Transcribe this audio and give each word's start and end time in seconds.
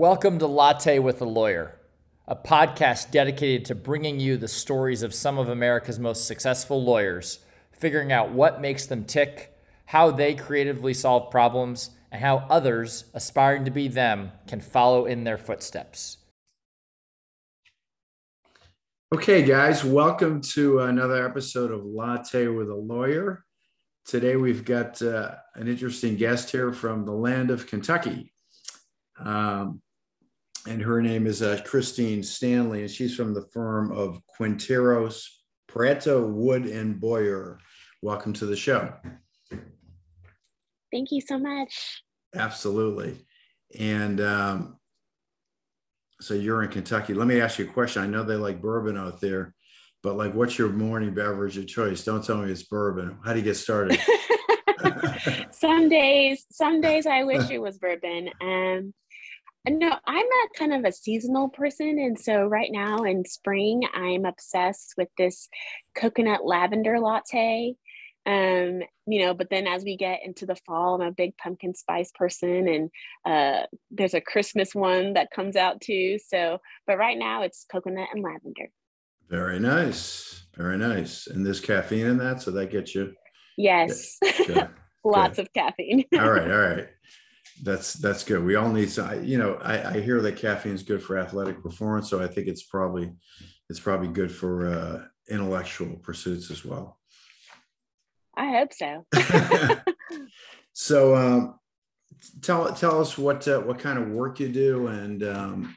Welcome 0.00 0.38
to 0.38 0.46
Latte 0.46 0.98
with 0.98 1.20
a 1.20 1.26
Lawyer, 1.26 1.78
a 2.26 2.34
podcast 2.34 3.10
dedicated 3.10 3.66
to 3.66 3.74
bringing 3.74 4.18
you 4.18 4.38
the 4.38 4.48
stories 4.48 5.02
of 5.02 5.12
some 5.12 5.36
of 5.36 5.50
America's 5.50 5.98
most 5.98 6.26
successful 6.26 6.82
lawyers, 6.82 7.40
figuring 7.70 8.10
out 8.10 8.30
what 8.30 8.62
makes 8.62 8.86
them 8.86 9.04
tick, 9.04 9.54
how 9.84 10.10
they 10.10 10.34
creatively 10.34 10.94
solve 10.94 11.30
problems, 11.30 11.90
and 12.10 12.22
how 12.22 12.46
others 12.48 13.10
aspiring 13.12 13.66
to 13.66 13.70
be 13.70 13.88
them 13.88 14.32
can 14.46 14.62
follow 14.62 15.04
in 15.04 15.24
their 15.24 15.36
footsteps. 15.36 16.16
Okay, 19.14 19.42
guys, 19.42 19.84
welcome 19.84 20.40
to 20.40 20.78
another 20.78 21.28
episode 21.28 21.70
of 21.70 21.84
Latte 21.84 22.48
with 22.48 22.70
a 22.70 22.74
Lawyer. 22.74 23.44
Today 24.06 24.36
we've 24.36 24.64
got 24.64 25.02
uh, 25.02 25.34
an 25.56 25.68
interesting 25.68 26.16
guest 26.16 26.50
here 26.50 26.72
from 26.72 27.04
the 27.04 27.12
land 27.12 27.50
of 27.50 27.66
Kentucky. 27.66 28.32
Um, 29.22 29.82
and 30.66 30.82
her 30.82 31.00
name 31.00 31.26
is 31.26 31.42
uh, 31.42 31.60
Christine 31.64 32.22
Stanley, 32.22 32.82
and 32.82 32.90
she's 32.90 33.14
from 33.14 33.34
the 33.34 33.46
firm 33.52 33.92
of 33.92 34.20
Quintairos, 34.38 35.24
Prieto, 35.68 36.28
Wood, 36.28 36.66
and 36.66 37.00
Boyer. 37.00 37.58
Welcome 38.02 38.32
to 38.34 38.46
the 38.46 38.56
show. 38.56 38.92
Thank 40.92 41.12
you 41.12 41.20
so 41.20 41.38
much. 41.38 42.02
Absolutely. 42.34 43.24
And 43.78 44.20
um, 44.20 44.76
so 46.20 46.34
you're 46.34 46.62
in 46.62 46.70
Kentucky. 46.70 47.14
Let 47.14 47.28
me 47.28 47.40
ask 47.40 47.58
you 47.58 47.66
a 47.66 47.72
question. 47.72 48.02
I 48.02 48.06
know 48.06 48.24
they 48.24 48.36
like 48.36 48.60
bourbon 48.60 48.96
out 48.96 49.20
there, 49.20 49.54
but 50.02 50.16
like, 50.16 50.34
what's 50.34 50.58
your 50.58 50.70
morning 50.70 51.14
beverage 51.14 51.56
of 51.58 51.66
choice? 51.66 52.04
Don't 52.04 52.24
tell 52.24 52.38
me 52.38 52.50
it's 52.50 52.64
bourbon. 52.64 53.18
How 53.24 53.32
do 53.32 53.38
you 53.38 53.44
get 53.44 53.54
started? 53.54 54.00
some 55.52 55.88
days, 55.88 56.46
some 56.50 56.80
days 56.80 57.06
I 57.06 57.24
wish 57.24 57.50
it 57.50 57.60
was 57.60 57.78
bourbon. 57.78 58.30
Um, 58.40 58.94
no, 59.68 59.94
I'm 60.06 60.26
a 60.26 60.58
kind 60.58 60.72
of 60.72 60.84
a 60.84 60.92
seasonal 60.92 61.48
person. 61.48 61.98
And 61.98 62.18
so 62.18 62.44
right 62.44 62.70
now 62.72 63.02
in 63.02 63.24
spring, 63.24 63.82
I'm 63.92 64.24
obsessed 64.24 64.94
with 64.96 65.08
this 65.18 65.48
coconut 65.94 66.44
lavender 66.44 66.98
latte. 66.98 67.74
Um, 68.26 68.80
you 69.06 69.24
know, 69.24 69.34
but 69.34 69.48
then 69.50 69.66
as 69.66 69.82
we 69.82 69.96
get 69.96 70.20
into 70.24 70.46
the 70.46 70.56
fall, 70.66 70.94
I'm 70.94 71.08
a 71.08 71.12
big 71.12 71.36
pumpkin 71.36 71.74
spice 71.74 72.10
person 72.14 72.68
and 72.68 72.90
uh 73.24 73.66
there's 73.90 74.14
a 74.14 74.20
Christmas 74.20 74.74
one 74.74 75.14
that 75.14 75.30
comes 75.30 75.56
out 75.56 75.80
too. 75.80 76.18
So, 76.28 76.58
but 76.86 76.98
right 76.98 77.18
now 77.18 77.42
it's 77.42 77.66
coconut 77.70 78.08
and 78.14 78.22
lavender. 78.22 78.70
Very 79.28 79.58
nice. 79.58 80.44
Very 80.56 80.76
nice. 80.76 81.26
And 81.26 81.44
there's 81.44 81.60
caffeine 81.60 82.06
in 82.06 82.18
that, 82.18 82.42
so 82.42 82.50
that 82.50 82.70
gets 82.70 82.94
you. 82.94 83.14
Yes. 83.56 84.18
Lots 85.04 85.38
of 85.38 85.52
caffeine. 85.52 86.04
all 86.14 86.30
right, 86.30 86.50
all 86.50 86.58
right 86.58 86.88
that's 87.62 87.94
that's 87.94 88.24
good. 88.24 88.44
We 88.44 88.56
all 88.56 88.70
need 88.70 88.90
some. 88.90 89.24
You 89.24 89.38
know, 89.38 89.54
I, 89.62 89.96
I 89.96 90.00
hear 90.00 90.20
that 90.22 90.36
caffeine 90.36 90.74
is 90.74 90.82
good 90.82 91.02
for 91.02 91.18
athletic 91.18 91.62
performance, 91.62 92.08
so 92.08 92.22
I 92.22 92.26
think 92.26 92.48
it's 92.48 92.62
probably 92.62 93.12
it's 93.68 93.80
probably 93.80 94.08
good 94.08 94.32
for 94.32 94.66
uh, 94.66 95.04
intellectual 95.28 95.96
pursuits 95.96 96.50
as 96.50 96.64
well. 96.64 96.98
I 98.36 98.50
hope 98.50 98.72
so. 98.72 99.04
so, 100.72 101.14
um, 101.14 101.58
tell 102.42 102.72
tell 102.72 103.00
us 103.00 103.18
what 103.18 103.46
uh, 103.46 103.60
what 103.60 103.78
kind 103.78 103.98
of 103.98 104.08
work 104.08 104.40
you 104.40 104.48
do 104.48 104.88
and 104.88 105.22
um, 105.22 105.76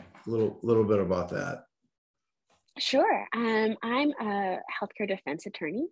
a 0.00 0.30
little 0.30 0.58
little 0.62 0.84
bit 0.84 1.00
about 1.00 1.28
that. 1.30 1.64
Sure. 2.78 3.28
Um, 3.32 3.76
I'm 3.82 4.10
a 4.20 4.58
healthcare 4.68 5.06
defense 5.06 5.46
attorney. 5.46 5.86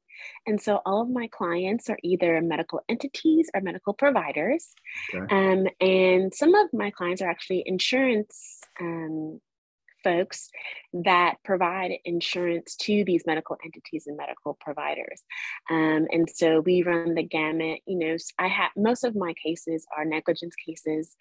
And 0.47 0.61
so 0.61 0.81
all 0.85 1.03
of 1.03 1.09
my 1.09 1.29
clients 1.29 1.89
are 1.89 1.99
either 2.03 2.41
medical 2.41 2.81
entities 2.89 3.49
or 3.55 3.61
medical 3.61 3.95
providers. 3.95 4.75
Okay. 5.15 5.33
Um, 5.33 5.69
and 5.81 6.35
some 6.35 6.55
of 6.55 6.73
my 6.73 6.91
clients 6.91 7.23
are 7.23 7.31
actually 7.31 7.63
insurance 7.67 8.61
um, 8.81 9.41
folks 10.03 10.51
that 10.93 11.37
provide 11.45 11.93
insurance 12.05 12.77
to 12.77 13.05
these 13.05 13.23
medical 13.27 13.57
entities 13.65 14.09
and 14.09 14.17
medical 14.17 14.59
providers. 14.61 15.23
Um, 15.71 16.07
and 16.11 16.29
so 16.29 16.61
we 16.61 16.83
run 16.83 17.15
the 17.15 17.23
gamut. 17.23 17.81
You 17.87 17.99
know, 17.99 18.17
I 18.39 18.49
have 18.49 18.73
most 18.77 19.05
of 19.05 19.15
my 19.15 19.35
cases 19.35 19.87
are 19.97 20.05
negligence 20.05 20.55
cases. 20.57 21.17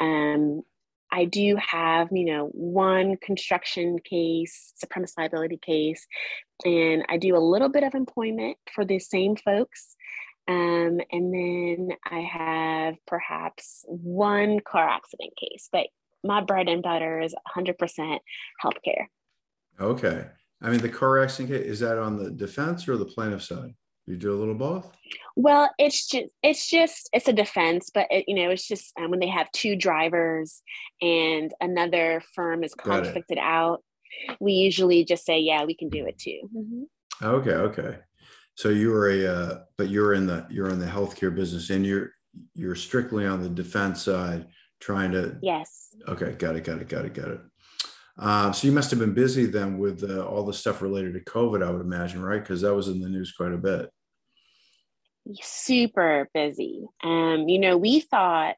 Um, 0.00 0.62
I 1.14 1.26
do 1.26 1.56
have, 1.56 2.08
you 2.10 2.24
know, 2.24 2.46
one 2.52 3.16
construction 3.18 4.00
case, 4.00 4.74
premises 4.90 5.14
liability 5.16 5.58
case, 5.58 6.04
and 6.64 7.04
I 7.08 7.18
do 7.18 7.36
a 7.36 7.38
little 7.38 7.68
bit 7.68 7.84
of 7.84 7.94
employment 7.94 8.56
for 8.74 8.84
the 8.84 8.98
same 8.98 9.36
folks. 9.36 9.94
Um, 10.48 11.00
and 11.12 11.32
then 11.32 11.90
I 12.04 12.20
have 12.20 12.96
perhaps 13.06 13.84
one 13.86 14.58
car 14.58 14.88
accident 14.88 15.34
case, 15.36 15.68
but 15.70 15.86
my 16.24 16.40
bread 16.40 16.68
and 16.68 16.82
butter 16.82 17.20
is 17.20 17.32
100% 17.56 18.18
healthcare. 18.62 19.06
Okay. 19.80 20.26
I 20.60 20.70
mean, 20.70 20.80
the 20.80 20.88
car 20.88 21.22
accident 21.22 21.50
case, 21.50 21.64
is 21.64 21.80
that 21.80 21.96
on 21.96 22.18
the 22.18 22.32
defense 22.32 22.88
or 22.88 22.96
the 22.96 23.04
plaintiff 23.04 23.44
side? 23.44 23.74
You 24.06 24.16
do 24.16 24.34
a 24.34 24.38
little 24.38 24.54
both. 24.54 24.90
Well, 25.34 25.70
it's 25.78 26.06
just 26.06 26.26
it's 26.42 26.68
just 26.68 27.08
it's 27.12 27.28
a 27.28 27.32
defense, 27.32 27.90
but 27.92 28.06
it, 28.10 28.24
you 28.28 28.34
know 28.34 28.50
it's 28.50 28.68
just 28.68 28.92
um, 28.98 29.10
when 29.10 29.20
they 29.20 29.28
have 29.28 29.50
two 29.52 29.76
drivers 29.76 30.62
and 31.00 31.52
another 31.60 32.22
firm 32.34 32.64
is 32.64 32.74
conflicted 32.74 33.38
out, 33.40 33.82
we 34.40 34.52
usually 34.52 35.04
just 35.04 35.24
say, 35.24 35.38
yeah, 35.38 35.64
we 35.64 35.74
can 35.74 35.88
do 35.88 36.06
it 36.06 36.18
too. 36.18 36.40
Mm-hmm. 36.54 37.26
Okay, 37.26 37.50
okay. 37.50 37.98
So 38.56 38.68
you're 38.68 39.10
a 39.10 39.26
uh, 39.26 39.58
but 39.76 39.88
you're 39.88 40.14
in 40.14 40.26
the 40.26 40.46
you're 40.50 40.70
in 40.70 40.78
the 40.78 40.86
healthcare 40.86 41.34
business, 41.34 41.70
and 41.70 41.84
you're 41.84 42.10
you're 42.54 42.76
strictly 42.76 43.26
on 43.26 43.42
the 43.42 43.48
defense 43.48 44.02
side, 44.02 44.46
trying 44.80 45.12
to. 45.12 45.38
Yes. 45.42 45.94
Okay, 46.08 46.32
got 46.32 46.56
it, 46.56 46.64
got 46.64 46.80
it, 46.80 46.88
got 46.88 47.04
it, 47.04 47.14
got 47.14 47.28
it. 47.28 47.40
Uh, 48.18 48.52
so 48.52 48.66
you 48.66 48.72
must 48.72 48.90
have 48.90 49.00
been 49.00 49.14
busy 49.14 49.46
then 49.46 49.78
with 49.78 50.04
uh, 50.08 50.24
all 50.24 50.44
the 50.44 50.52
stuff 50.52 50.82
related 50.82 51.14
to 51.14 51.20
COVID, 51.20 51.66
I 51.66 51.70
would 51.70 51.80
imagine, 51.80 52.22
right? 52.22 52.40
Because 52.40 52.60
that 52.60 52.74
was 52.74 52.88
in 52.88 53.00
the 53.00 53.08
news 53.08 53.32
quite 53.32 53.52
a 53.52 53.58
bit. 53.58 53.90
Super 55.40 56.28
busy. 56.32 56.86
Um, 57.02 57.48
you 57.48 57.58
know, 57.58 57.76
we 57.76 58.00
thought 58.00 58.56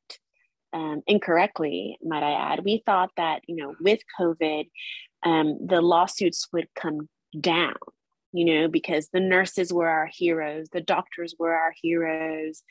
um, 0.72 1.02
incorrectly, 1.06 1.96
might 2.02 2.22
I 2.22 2.52
add, 2.52 2.64
we 2.64 2.82
thought 2.84 3.10
that 3.16 3.40
you 3.46 3.56
know 3.56 3.74
with 3.80 4.00
COVID, 4.20 4.68
um, 5.24 5.66
the 5.66 5.80
lawsuits 5.80 6.48
would 6.52 6.68
come 6.74 7.08
down 7.40 7.76
you 8.36 8.44
know, 8.44 8.68
because 8.68 9.08
the 9.12 9.20
nurses 9.20 9.72
were 9.72 9.88
our 9.88 10.06
heroes, 10.06 10.68
the 10.72 10.80
doctors 10.80 11.34
were 11.38 11.54
our 11.54 11.72
heroes. 11.80 12.62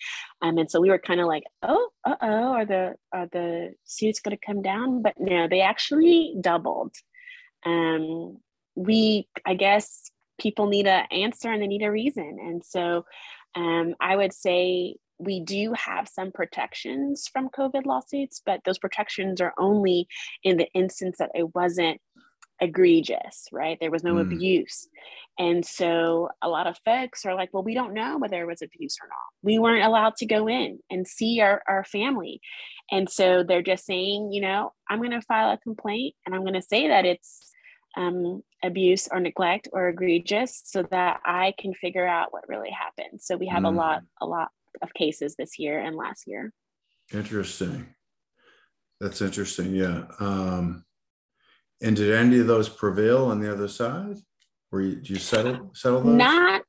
Um, 0.41 0.57
and 0.57 0.69
so 0.69 0.79
we 0.79 0.89
were 0.89 0.99
kind 0.99 1.19
of 1.19 1.27
like, 1.27 1.43
oh, 1.63 1.89
uh 2.05 2.15
oh, 2.21 2.53
are 2.53 2.65
the 2.65 2.95
are 3.11 3.27
the 3.31 3.73
suits 3.83 4.19
going 4.19 4.37
to 4.37 4.45
come 4.45 4.61
down? 4.61 5.01
But 5.01 5.15
no, 5.17 5.47
they 5.47 5.61
actually 5.61 6.35
doubled. 6.39 6.93
Um, 7.65 8.37
we, 8.75 9.27
I 9.45 9.55
guess, 9.55 10.11
people 10.39 10.67
need 10.67 10.87
an 10.87 11.05
answer 11.11 11.51
and 11.51 11.61
they 11.61 11.67
need 11.67 11.83
a 11.83 11.91
reason. 11.91 12.37
And 12.39 12.63
so 12.63 13.05
um, 13.55 13.95
I 13.99 14.15
would 14.15 14.33
say 14.33 14.97
we 15.17 15.39
do 15.39 15.73
have 15.73 16.09
some 16.09 16.31
protections 16.31 17.29
from 17.31 17.49
COVID 17.49 17.85
lawsuits, 17.85 18.41
but 18.45 18.61
those 18.65 18.77
protections 18.77 19.39
are 19.39 19.53
only 19.57 20.07
in 20.43 20.57
the 20.57 20.67
instance 20.73 21.17
that 21.19 21.31
it 21.33 21.55
wasn't 21.55 22.01
egregious, 22.59 23.47
right? 23.51 23.77
There 23.79 23.91
was 23.91 24.03
no 24.03 24.15
mm. 24.15 24.21
abuse. 24.21 24.87
And 25.37 25.65
so 25.65 26.29
a 26.41 26.47
lot 26.47 26.67
of 26.67 26.77
folks 26.85 27.25
are 27.25 27.35
like, 27.35 27.49
well, 27.53 27.63
we 27.63 27.73
don't 27.73 27.93
know 27.93 28.17
whether 28.17 28.37
there 28.37 28.47
was 28.47 28.61
abuse 28.61 28.97
or 29.01 29.07
not. 29.07 29.17
We 29.43 29.59
weren't 29.59 29.85
allowed 29.85 30.15
to 30.17 30.25
go 30.25 30.47
in 30.47 30.79
and 30.89 31.07
see 31.07 31.41
our, 31.41 31.61
our 31.67 31.83
family. 31.83 32.39
And 32.91 33.09
so 33.09 33.43
they're 33.43 33.61
just 33.61 33.85
saying, 33.85 34.31
you 34.31 34.41
know, 34.41 34.71
I'm 34.89 34.99
going 34.99 35.11
to 35.11 35.21
file 35.21 35.51
a 35.51 35.57
complaint 35.57 36.15
and 36.25 36.33
I'm 36.33 36.41
going 36.41 36.53
to 36.53 36.61
say 36.61 36.87
that 36.87 37.05
it's 37.05 37.51
um, 37.97 38.43
abuse 38.63 39.07
or 39.11 39.19
neglect 39.19 39.67
or 39.73 39.89
egregious 39.89 40.61
so 40.63 40.83
that 40.91 41.19
I 41.25 41.53
can 41.59 41.73
figure 41.73 42.07
out 42.07 42.31
what 42.31 42.47
really 42.47 42.71
happened. 42.71 43.21
So 43.21 43.35
we 43.35 43.47
have 43.47 43.63
mm. 43.63 43.73
a 43.73 43.75
lot, 43.75 44.03
a 44.21 44.25
lot 44.25 44.49
of 44.81 44.93
cases 44.93 45.35
this 45.37 45.59
year 45.59 45.79
and 45.79 45.95
last 45.95 46.23
year. 46.27 46.53
Interesting. 47.13 47.87
That's 48.99 49.21
interesting. 49.21 49.75
Yeah. 49.75 50.05
Um, 50.19 50.85
and 51.85 51.95
did 51.95 52.11
any 52.11 52.39
of 52.39 52.47
those 52.47 52.67
prevail 52.67 53.25
on 53.25 53.39
the 53.39 53.51
other 53.51 53.67
side? 53.67 54.17
Were 54.71 54.81
you, 54.81 54.95
did 54.95 55.09
you 55.09 55.17
settle 55.17 55.71
settle 55.73 56.01
those? 56.01 56.17
Not 56.17 56.63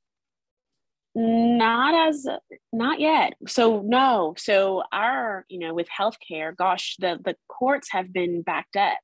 not 1.14 2.08
as 2.08 2.26
not 2.74 3.00
yet 3.00 3.32
so 3.48 3.80
no 3.86 4.34
so 4.36 4.82
our 4.92 5.46
you 5.48 5.58
know 5.58 5.72
with 5.72 5.88
healthcare 5.88 6.54
gosh 6.54 6.94
the 6.98 7.18
the 7.24 7.34
courts 7.48 7.88
have 7.90 8.12
been 8.12 8.42
backed 8.42 8.76
up 8.76 8.98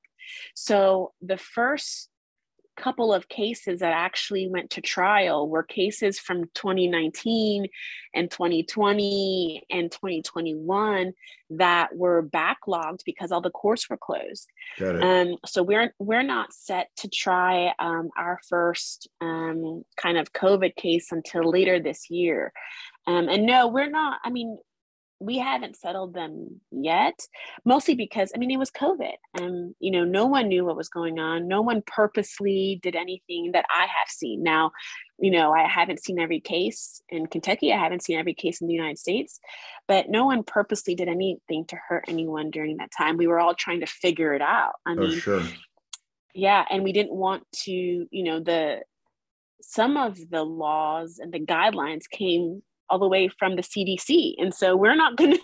so 0.55 1.13
the 1.23 1.39
first 1.39 2.11
couple 2.77 3.13
of 3.13 3.29
cases 3.29 3.81
that 3.81 3.93
actually 3.93 4.49
went 4.49 4.71
to 4.71 4.81
trial 4.81 5.49
were 5.49 5.63
cases 5.63 6.19
from 6.19 6.45
2019 6.55 7.67
and 8.15 8.31
2020 8.31 9.65
and 9.71 9.91
2021 9.91 11.13
that 11.51 11.95
were 11.95 12.23
backlogged 12.23 13.01
because 13.05 13.33
all 13.33 13.41
the 13.41 13.51
courts 13.51 13.89
were 13.89 13.97
closed. 13.97 14.49
Um, 15.03 15.37
so 15.45 15.63
we're 15.63 15.95
we're 15.99 16.23
not 16.23 16.53
set 16.53 16.89
to 16.99 17.09
try 17.09 17.73
um, 17.79 18.11
our 18.17 18.41
first 18.49 19.09
um, 19.21 19.85
kind 19.97 20.19
of 20.19 20.33
COVID 20.33 20.77
case 20.77 21.13
until 21.13 21.49
later 21.49 21.81
this 21.81 22.11
year. 22.11 22.53
Um, 23.07 23.29
and 23.29 23.47
no, 23.47 23.69
we're 23.69 23.91
not. 23.91 24.21
I 24.25 24.31
mean, 24.31 24.59
we 25.23 25.39
haven't 25.39 25.77
settled 25.77 26.15
them 26.15 26.61
yet 26.71 27.19
mostly 27.65 27.95
because 27.95 28.33
i 28.35 28.39
mean 28.39 28.51
it 28.51 28.59
was 28.59 28.71
covid 28.71 29.15
and 29.35 29.75
you 29.79 29.91
know 29.91 30.05
no 30.05 30.27
one 30.27 30.49
knew 30.49 30.65
what 30.65 30.77
was 30.77 30.89
going 30.89 31.19
on. 31.19 31.49
No 31.49 31.63
one 31.63 31.83
purposely 31.87 32.81
did 32.83 32.97
anything 32.97 33.53
that 33.53 33.65
i 33.71 33.83
have 33.83 34.09
seen. 34.09 34.43
Now 34.43 34.73
you 35.19 35.31
know 35.31 35.53
i 35.53 35.67
haven't 35.67 36.03
seen 36.03 36.19
every 36.19 36.41
case 36.41 37.01
in 37.09 37.27
kentucky. 37.27 37.73
I 37.73 37.79
haven't 37.79 38.03
seen 38.03 38.19
every 38.19 38.35
case 38.35 38.61
in 38.61 38.67
the 38.67 38.75
united 38.75 38.99
states 38.99 39.39
but 39.89 40.09
no 40.09 40.27
one 40.27 40.43
purposely 40.43 40.95
did 40.95 41.09
anything 41.09 41.65
to 41.67 41.77
hurt 41.89 42.05
anyone 42.09 42.51
during 42.51 42.77
that 42.79 42.91
time. 42.97 43.17
We 43.17 43.27
were 43.27 43.41
all 43.41 43.55
trying 43.55 43.81
to 43.81 43.87
figure 43.87 44.33
it 44.35 44.43
out. 44.43 44.73
I 44.87 44.93
oh, 44.93 44.95
mean 44.97 45.19
sure. 45.19 45.43
yeah 46.35 46.65
and 46.71 46.83
we 46.83 46.93
didn't 46.93 47.15
want 47.15 47.45
to 47.65 47.73
you 47.73 48.25
know 48.25 48.41
the 48.41 48.83
some 49.63 49.97
of 49.97 50.19
the 50.31 50.43
laws 50.43 51.19
and 51.19 51.33
the 51.33 51.41
guidelines 51.41 52.09
came 52.11 52.63
all 52.93 52.99
the 52.99 53.09
way 53.09 53.29
from 53.39 53.57
the 53.57 53.63
CDC. 53.63 54.35
And 54.39 54.53
so 54.55 54.77
we're 54.77 54.95
not 54.95 55.17
gonna 55.21 55.39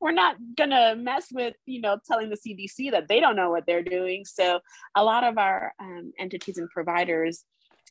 we're 0.00 0.12
not 0.12 0.36
gonna 0.56 0.96
mess 0.96 1.26
with 1.30 1.54
you 1.66 1.80
know 1.80 1.98
telling 2.06 2.30
the 2.30 2.36
CDC 2.36 2.90
that 2.92 3.08
they 3.08 3.20
don't 3.20 3.36
know 3.36 3.50
what 3.50 3.66
they're 3.66 3.82
doing. 3.82 4.24
So 4.24 4.60
a 4.96 5.04
lot 5.04 5.22
of 5.22 5.36
our 5.36 5.74
um, 5.78 6.12
entities 6.18 6.56
and 6.56 6.70
providers, 6.70 7.44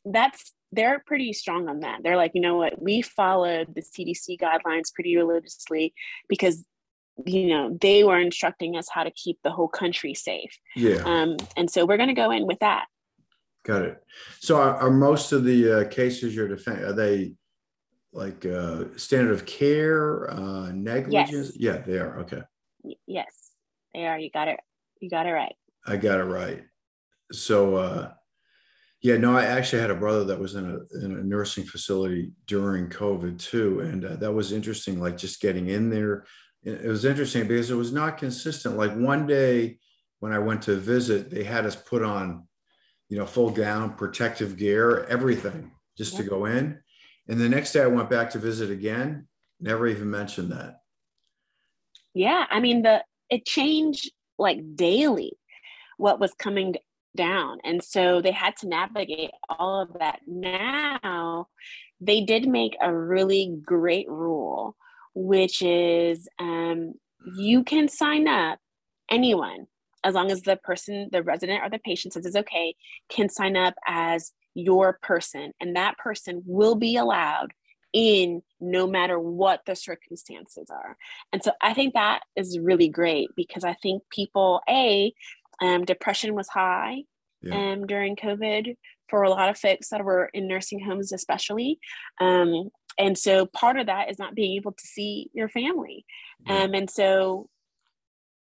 that's 0.04 0.52
they're 0.72 1.02
pretty 1.06 1.32
strong 1.32 1.68
on 1.68 1.80
that. 1.80 2.00
They're 2.02 2.16
like, 2.16 2.32
you 2.34 2.40
know 2.40 2.56
what, 2.56 2.82
we 2.82 3.00
followed 3.00 3.74
the 3.74 3.82
CDC 3.82 4.38
guidelines 4.38 4.92
pretty 4.92 5.16
religiously 5.16 5.94
because 6.28 6.64
you 7.24 7.48
know 7.48 7.76
they 7.80 8.04
were 8.04 8.18
instructing 8.18 8.76
us 8.76 8.88
how 8.90 9.04
to 9.04 9.10
keep 9.12 9.38
the 9.44 9.50
whole 9.50 9.68
country 9.68 10.14
safe. 10.14 10.58
Yeah. 10.74 11.02
Um, 11.04 11.36
and 11.56 11.70
so 11.70 11.86
we're 11.86 11.96
going 11.96 12.08
to 12.08 12.14
go 12.14 12.32
in 12.32 12.46
with 12.46 12.58
that. 12.58 12.86
Got 13.64 13.82
it. 13.82 14.02
So 14.40 14.56
are, 14.56 14.76
are 14.76 14.90
most 14.90 15.32
of 15.32 15.44
the 15.44 15.80
uh, 15.80 15.88
cases 15.88 16.34
you're 16.34 16.48
defending, 16.48 16.84
are 16.84 16.94
they 16.94 17.32
like 18.12 18.46
uh, 18.46 18.84
standard 18.96 19.32
of 19.32 19.46
care, 19.46 20.30
uh, 20.30 20.72
negligence? 20.72 21.52
Yes. 21.54 21.56
Yeah, 21.56 21.78
they 21.78 21.98
are. 21.98 22.20
Okay. 22.20 22.42
Yes, 23.06 23.52
they 23.94 24.06
are. 24.06 24.18
You 24.18 24.30
got 24.30 24.48
it. 24.48 24.60
You 25.00 25.10
got 25.10 25.26
it 25.26 25.32
right. 25.32 25.54
I 25.86 25.96
got 25.96 26.20
it 26.20 26.24
right. 26.24 26.64
So, 27.32 27.76
uh, 27.76 28.12
yeah, 29.00 29.16
no, 29.16 29.36
I 29.36 29.44
actually 29.44 29.80
had 29.80 29.90
a 29.90 29.94
brother 29.94 30.24
that 30.24 30.40
was 30.40 30.54
in 30.54 30.64
a, 30.64 31.04
in 31.04 31.12
a 31.16 31.22
nursing 31.22 31.64
facility 31.64 32.32
during 32.46 32.88
COVID 32.88 33.38
too. 33.38 33.80
And 33.80 34.04
uh, 34.04 34.16
that 34.16 34.32
was 34.32 34.52
interesting, 34.52 35.00
like 35.00 35.16
just 35.16 35.40
getting 35.40 35.68
in 35.68 35.88
there. 35.90 36.24
It 36.64 36.84
it 36.84 36.88
was 36.88 37.04
interesting 37.04 37.46
because 37.46 37.70
it 37.70 37.76
was 37.76 37.92
not 37.92 38.18
consistent. 38.18 38.76
Like 38.76 38.94
one 38.96 39.26
day 39.26 39.78
when 40.20 40.32
I 40.32 40.38
went 40.40 40.62
to 40.62 40.76
visit, 40.76 41.30
they 41.30 41.44
had 41.44 41.64
us 41.64 41.76
put 41.76 42.02
on, 42.02 42.48
you 43.08 43.18
know, 43.18 43.26
full 43.26 43.50
gown, 43.50 43.94
protective 43.94 44.56
gear, 44.56 45.04
everything 45.04 45.70
just 45.96 46.16
to 46.16 46.24
go 46.24 46.46
in. 46.46 46.80
And 47.28 47.40
the 47.40 47.48
next 47.48 47.72
day 47.72 47.82
I 47.82 47.86
went 47.86 48.10
back 48.10 48.30
to 48.30 48.38
visit 48.38 48.70
again, 48.70 49.28
never 49.60 49.86
even 49.86 50.10
mentioned 50.10 50.50
that. 50.52 50.80
Yeah, 52.14 52.46
I 52.50 52.60
mean 52.60 52.82
the 52.82 53.04
it 53.30 53.44
changed 53.44 54.10
like 54.38 54.58
daily 54.74 55.32
what 55.98 56.20
was 56.20 56.32
coming 56.34 56.76
down. 57.16 57.58
And 57.64 57.82
so 57.82 58.22
they 58.22 58.30
had 58.30 58.56
to 58.58 58.68
navigate 58.68 59.30
all 59.48 59.82
of 59.82 59.98
that. 59.98 60.20
Now 60.26 61.48
they 62.00 62.22
did 62.22 62.48
make 62.48 62.76
a 62.80 62.94
really 62.94 63.58
great 63.64 64.08
rule, 64.08 64.76
which 65.14 65.60
is 65.60 66.28
um, 66.38 66.94
you 67.36 67.64
can 67.64 67.88
sign 67.88 68.28
up 68.28 68.58
anyone 69.10 69.66
as 70.04 70.14
long 70.14 70.30
as 70.30 70.42
the 70.42 70.56
person, 70.56 71.08
the 71.10 71.22
resident 71.22 71.62
or 71.62 71.68
the 71.68 71.80
patient 71.80 72.14
says 72.14 72.24
it's 72.24 72.36
okay, 72.36 72.74
can 73.08 73.28
sign 73.28 73.56
up 73.56 73.74
as 73.86 74.32
your 74.58 74.98
person, 75.02 75.52
and 75.60 75.76
that 75.76 75.96
person 75.98 76.42
will 76.46 76.74
be 76.74 76.96
allowed 76.96 77.52
in 77.92 78.42
no 78.60 78.86
matter 78.86 79.18
what 79.18 79.62
the 79.66 79.74
circumstances 79.74 80.68
are. 80.70 80.96
And 81.32 81.42
so 81.42 81.52
I 81.62 81.72
think 81.74 81.94
that 81.94 82.20
is 82.36 82.58
really 82.58 82.88
great 82.88 83.30
because 83.36 83.64
I 83.64 83.74
think 83.74 84.02
people, 84.10 84.60
A, 84.68 85.12
um, 85.62 85.84
depression 85.84 86.34
was 86.34 86.48
high 86.48 87.04
Yeah. 87.42 87.72
um, 87.72 87.86
during 87.86 88.16
COVID 88.16 88.76
for 89.08 89.22
a 89.22 89.30
lot 89.30 89.48
of 89.48 89.58
folks 89.58 89.88
that 89.88 90.04
were 90.04 90.26
in 90.34 90.46
nursing 90.46 90.80
homes, 90.80 91.12
especially. 91.12 91.78
Um, 92.20 92.70
and 92.98 93.16
so 93.16 93.46
part 93.46 93.78
of 93.78 93.86
that 93.86 94.10
is 94.10 94.18
not 94.18 94.34
being 94.34 94.56
able 94.56 94.72
to 94.72 94.86
see 94.86 95.30
your 95.32 95.48
family. 95.48 96.04
Yeah. 96.46 96.64
Um, 96.64 96.74
and 96.74 96.90
so 96.90 97.48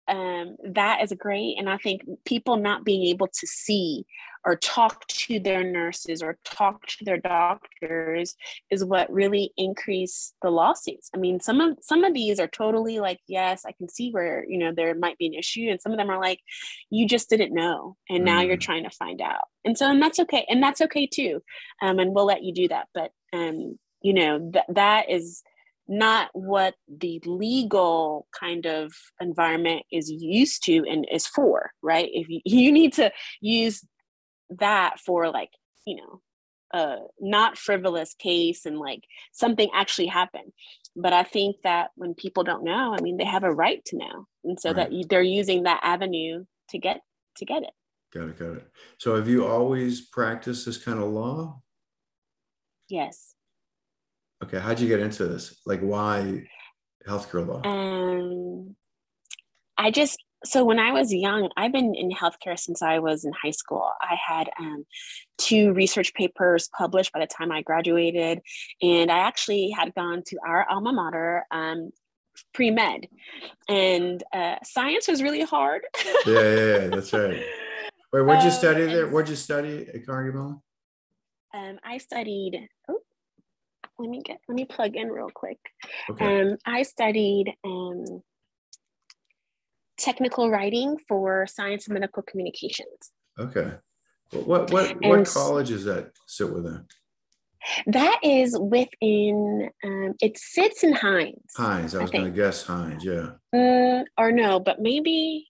um, 0.08 0.56
that 0.74 1.02
is 1.02 1.14
great. 1.18 1.56
And 1.58 1.70
I 1.70 1.78
think 1.78 2.02
people 2.26 2.58
not 2.58 2.86
being 2.86 3.04
able 3.08 3.28
to 3.28 3.48
see 3.48 4.06
or 4.46 4.56
talk 4.56 5.08
to 5.08 5.40
their 5.40 5.64
nurses 5.64 6.22
or 6.22 6.38
talk 6.46 6.86
to 6.86 7.04
their 7.04 7.18
doctors 7.18 8.36
is 8.70 8.86
what 8.86 9.12
really 9.12 9.52
increased 9.58 10.36
the 10.44 10.52
lawsuits. 10.52 11.10
I 11.16 11.18
mean, 11.18 11.40
some 11.40 11.60
of 11.62 11.78
some 11.82 12.04
of 12.04 12.14
these 12.14 12.40
are 12.40 12.48
totally 12.48 13.00
like, 13.00 13.20
yes, 13.28 13.64
I 13.66 13.72
can 13.72 13.90
see 13.90 14.12
where 14.12 14.46
you 14.48 14.60
know 14.60 14.72
there 14.72 14.94
might 14.94 15.18
be 15.18 15.26
an 15.26 15.34
issue, 15.34 15.68
and 15.70 15.82
some 15.82 15.92
of 15.92 15.98
them 15.98 16.12
are 16.12 16.22
like, 16.22 16.40
you 16.92 17.08
just 17.08 17.30
didn't 17.30 17.54
know, 17.56 17.98
and 18.10 18.24
now 18.24 18.42
you're 18.42 18.58
Mm. 18.58 18.62
trying 18.62 18.84
to 18.84 18.92
find 18.92 19.20
out. 19.20 19.42
And 19.64 19.76
so, 19.78 19.90
and 19.90 20.02
that's 20.02 20.20
okay, 20.20 20.46
and 20.48 20.62
that's 20.62 20.82
okay 20.82 21.08
too. 21.08 21.42
Um, 21.82 21.98
and 21.98 22.14
we'll 22.14 22.26
let 22.26 22.44
you 22.44 22.54
do 22.54 22.68
that. 22.68 22.88
But 22.94 23.12
um, 23.34 23.80
you 24.02 24.14
know 24.14 24.52
that 24.54 24.66
that 24.70 25.10
is 25.10 25.42
not 25.88 26.30
what 26.34 26.76
the 26.88 27.22
legal 27.26 28.28
kind 28.38 28.66
of 28.66 28.94
environment 29.20 29.84
is 29.92 30.10
used 30.10 30.64
to 30.66 30.84
and 30.90 31.06
is 31.12 31.28
for, 31.28 31.72
right? 31.82 32.10
If 32.12 32.28
you, 32.30 32.42
you 32.46 32.72
need 32.72 32.94
to 32.94 33.12
use 33.42 33.86
that 34.50 35.00
for 35.00 35.30
like, 35.30 35.52
you 35.86 35.98
know, 35.98 36.22
a 36.74 36.98
not 37.20 37.58
frivolous 37.58 38.14
case 38.16 38.66
and 38.66 38.80
like 38.80 39.02
something 39.32 39.70
actually 39.74 40.08
happened. 40.08 40.52
But 40.96 41.14
I 41.14 41.24
think 41.24 41.58
that 41.64 41.92
when 41.96 42.14
people 42.16 42.44
don't 42.44 42.64
know, 42.64 42.96
I 42.98 43.02
mean, 43.02 43.18
they 43.18 43.26
have 43.26 43.44
a 43.44 43.54
right 43.54 43.84
to 43.86 43.98
know, 43.98 44.28
and 44.44 44.60
so 44.60 44.74
that 44.74 44.90
Right. 44.90 44.92
you, 44.92 45.06
they're 45.10 45.22
using 45.22 45.64
that 45.64 45.82
avenue 45.84 46.46
to 46.70 46.78
get 46.78 47.02
to 47.38 47.46
get 47.46 47.64
it. 47.64 47.72
Got 48.14 48.30
it. 48.30 48.40
Got 48.40 48.58
it. 48.58 48.68
So 48.98 49.16
have 49.16 49.28
you 49.28 49.46
always 49.46 50.02
practiced 50.08 50.66
this 50.66 50.78
kind 50.78 51.00
of 51.00 51.10
law? 51.10 51.62
Yes. 52.90 53.35
Okay. 54.44 54.60
How'd 54.60 54.80
you 54.80 54.88
get 54.88 55.00
into 55.00 55.28
this? 55.28 55.60
Like 55.66 55.82
why 55.82 56.44
healthcare 57.08 57.46
law? 57.46 57.62
Um, 57.64 58.76
I 59.78 59.92
just 59.92 60.18
so 60.44 60.64
when 60.64 60.78
I 60.80 60.92
was 60.92 61.12
young, 61.12 61.50
I've 61.58 61.72
been 61.72 61.96
in 61.96 62.12
healthcare 62.12 62.58
since 62.60 62.82
I 62.84 63.00
was 63.00 63.26
in 63.26 63.32
high 63.34 63.52
school. 63.52 63.90
I 64.00 64.16
had 64.16 64.50
um, 64.60 64.86
two 65.40 65.74
research 65.74 66.14
papers 66.14 66.70
published 66.78 67.12
by 67.14 67.20
the 67.20 67.26
time 67.28 67.52
I 67.52 67.62
graduated, 67.64 68.42
and 68.82 69.12
I 69.12 69.20
actually 69.20 69.72
had 69.72 69.96
gone 69.96 70.22
to 70.28 70.38
our 70.48 70.68
alma 70.70 70.94
mater, 70.94 71.46
um, 71.50 71.90
pre 72.54 72.70
med, 72.70 73.08
and 73.68 74.24
uh, 74.34 74.58
science 74.64 75.08
was 75.08 75.24
really 75.24 75.42
hard. 75.42 75.82
yeah, 76.28 76.34
yeah, 76.34 76.42
yeah, 76.44 76.88
that's 76.90 77.12
right. 77.12 77.44
Wait, 78.14 78.22
what'd 78.22 78.44
you 78.44 78.50
Um, 78.50 78.56
study 78.56 78.86
there? 78.86 79.08
What'd 79.08 79.30
you 79.30 79.36
study 79.36 79.88
at 79.92 80.06
Carnegie 80.06 80.36
Mellon? 80.38 80.62
um, 81.56 81.80
I 81.84 81.98
studied. 81.98 82.68
Oh, 82.88 83.00
let 83.98 84.10
me 84.10 84.22
get 84.24 84.40
let 84.48 84.56
me 84.56 84.66
plug 84.66 84.96
in 84.96 85.08
real 85.10 85.30
quick. 85.34 85.60
Okay. 86.10 86.42
Um, 86.42 86.58
I 86.66 86.84
studied 86.84 87.54
um, 87.64 88.06
technical 89.98 90.50
writing 90.50 90.98
for 91.08 91.48
science 91.48 91.88
and 91.88 91.94
medical 91.94 92.24
communications. 92.24 93.12
Okay. 93.40 93.72
What 94.32 94.48
what 94.48 94.72
what, 94.72 95.06
what 95.06 95.28
college 95.28 95.72
is 95.72 95.86
that 95.86 96.12
sit 96.28 96.52
within? 96.54 96.86
That 97.88 98.20
is 98.22 98.58
within. 98.60 99.70
Um, 99.84 100.14
it 100.22 100.38
sits 100.38 100.84
in 100.84 100.94
Heinz, 100.94 101.54
Heinz. 101.56 101.96
I 101.96 102.02
was 102.02 102.12
going 102.12 102.26
to 102.26 102.32
guess 102.32 102.64
Heinz. 102.64 103.04
Yeah. 103.04 103.32
Mm, 103.54 104.06
or 104.18 104.32
no, 104.32 104.60
but 104.60 104.82
maybe 104.82 105.48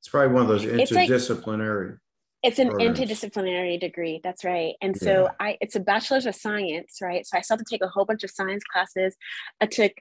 It's 0.00 0.08
probably 0.08 0.32
one 0.32 0.42
of 0.42 0.48
those 0.48 0.64
interdisciplinary. 0.64 1.98
It's 2.42 2.58
an 2.58 2.70
interdisciplinary 2.70 3.78
degree. 3.78 4.20
That's 4.24 4.44
right. 4.44 4.74
And 4.80 4.96
so 4.96 5.24
Yeah. 5.24 5.28
I, 5.40 5.58
it's 5.60 5.76
a 5.76 5.80
bachelor's 5.80 6.26
of 6.26 6.34
science, 6.34 6.98
right? 7.02 7.26
So 7.26 7.36
I 7.36 7.42
still 7.42 7.56
have 7.58 7.64
to 7.64 7.70
take 7.70 7.82
a 7.84 7.88
whole 7.88 8.04
bunch 8.06 8.24
of 8.24 8.30
science 8.30 8.64
classes. 8.64 9.14
I 9.60 9.66
took, 9.66 9.92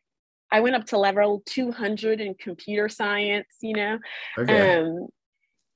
I 0.51 0.61
went 0.61 0.75
up 0.75 0.85
to 0.87 0.97
level 0.97 1.43
two 1.45 1.71
hundred 1.71 2.21
in 2.21 2.35
computer 2.35 2.87
science. 2.89 3.47
You 3.61 3.73
know, 3.75 3.99
okay. 4.37 4.77
um 4.79 5.07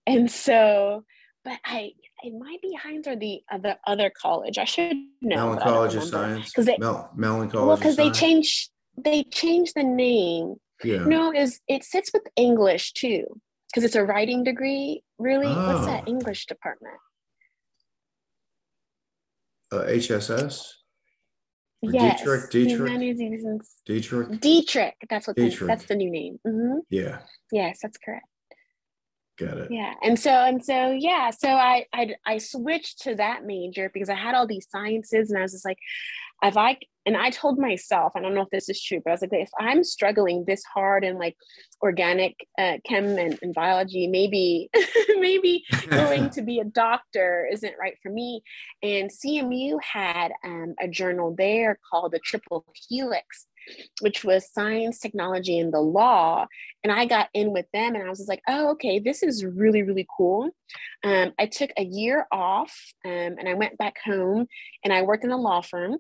and 0.05 0.29
so 0.29 1.03
but 1.46 1.60
i 1.65 1.91
it 2.24 2.34
might 2.38 2.62
be 2.62 2.74
Heinz 2.82 3.08
or 3.08 3.15
the 3.15 3.41
other 3.51 3.77
other 3.88 4.10
college 4.10 4.58
i 4.58 4.65
should 4.65 4.96
know 5.22 5.36
Mellon 5.36 5.60
College 5.60 5.96
of. 5.96 6.03
Science. 6.03 6.51
'Cause 6.51 6.65
they- 6.65 6.77
Mel, 6.77 7.10
Mellon 7.15 7.50
College. 7.50 7.67
well 7.67 7.77
because 7.77 7.96
they 7.96 8.10
change 8.12 8.70
they 8.98 9.24
change 9.24 9.72
the 9.74 9.84
name 9.84 10.55
Yeah. 10.84 11.05
no 11.05 11.32
is 11.34 11.62
it 11.70 11.84
sits 11.86 12.12
with 12.13 12.24
english 12.36 12.91
too 12.93 13.25
because 13.73 13.83
it's 13.83 13.95
a 13.95 14.03
writing 14.03 14.43
degree 14.43 15.03
really 15.17 15.47
what's 15.47 15.85
that 15.85 16.03
Oh. 16.05 16.09
english 16.11 16.45
department 16.45 16.95
Uh, 19.71 19.85
HSS. 19.87 20.69
Or 21.81 21.91
yes 21.91 22.19
Dietrich, 22.19 22.51
Dietrich? 22.51 23.59
Dietrich. 23.85 24.39
dietrich 24.39 24.95
that's 25.09 25.27
what 25.27 25.35
the, 25.35 25.49
Dietrich. 25.49 25.67
that's 25.67 25.85
the 25.85 25.95
new 25.95 26.11
name 26.11 26.39
Mm-hmm. 26.47 26.79
Yeah. 26.89 27.19
yes 27.51 27.79
that's 27.81 27.97
correct 27.97 28.25
Got 29.39 29.57
it. 29.57 29.71
yeah 29.71 29.95
and 30.03 30.17
so 30.19 30.29
and 30.29 30.63
so 30.63 30.91
yeah 30.91 31.31
so 31.31 31.49
I, 31.49 31.85
I 31.91 32.13
i 32.25 32.37
switched 32.37 33.01
to 33.01 33.15
that 33.15 33.43
major 33.45 33.89
because 33.91 34.09
i 34.09 34.13
had 34.15 34.35
all 34.35 34.45
these 34.45 34.67
sciences 34.69 35.29
and 35.31 35.39
i 35.39 35.41
was 35.41 35.53
just 35.53 35.65
like 35.65 35.79
if 36.43 36.55
i 36.55 36.77
and 37.05 37.17
I 37.17 37.29
told 37.29 37.60
myself, 37.60 38.13
I 38.15 38.22
don't 38.22 38.33
know 38.33 38.43
if 38.43 38.50
this 38.50 38.69
is 38.69 38.81
true, 38.81 39.01
but 39.03 39.12
I 39.12 39.13
was 39.13 39.22
like, 39.22 39.33
if 39.33 39.50
I'm 39.60 39.83
struggling 39.83 40.45
this 40.45 40.63
hard 40.63 41.03
in 41.03 41.17
like 41.17 41.36
organic 41.81 42.36
uh, 42.57 42.77
chem 42.88 43.17
and, 43.17 43.38
and 43.41 43.53
biology, 43.53 44.07
maybe, 44.07 44.69
maybe 45.19 45.63
going 45.89 46.29
to 46.31 46.41
be 46.41 46.60
a 46.60 46.65
doctor 46.65 47.48
isn't 47.51 47.75
right 47.79 47.95
for 48.01 48.10
me. 48.10 48.41
And 48.81 49.12
CMU 49.12 49.79
had 49.83 50.31
um, 50.45 50.75
a 50.79 50.88
journal 50.88 51.36
there 51.38 51.77
called 51.91 52.13
the 52.13 52.19
Triple 52.19 52.65
Helix, 52.88 53.48
which 54.00 54.24
was 54.24 54.50
science, 54.51 55.00
technology, 55.00 55.60
and 55.60 55.74
the 55.74 55.81
law. 55.81 56.48
And 56.86 56.93
I 56.93 57.05
got 57.05 57.27
in 57.33 57.51
with 57.51 57.65
them 57.74 57.95
and 57.95 58.03
I 58.05 58.10
was 58.10 58.19
just 58.19 58.29
like, 58.29 58.43
oh, 58.48 58.72
okay, 58.72 59.00
this 59.00 59.24
is 59.24 59.43
really, 59.43 59.83
really 59.83 60.07
cool. 60.15 60.51
Um, 61.03 61.33
I 61.38 61.48
took 61.48 61.72
a 61.77 61.83
year 61.83 62.27
off 62.31 62.74
um, 63.03 63.12
and 63.12 63.50
I 63.50 63.55
went 63.55 63.77
back 63.77 63.98
home 64.05 64.48
and 64.86 64.93
I 64.93 65.01
worked 65.01 65.25
in 65.25 65.31
a 65.31 65.38
law 65.38 65.60
firm 65.60 65.98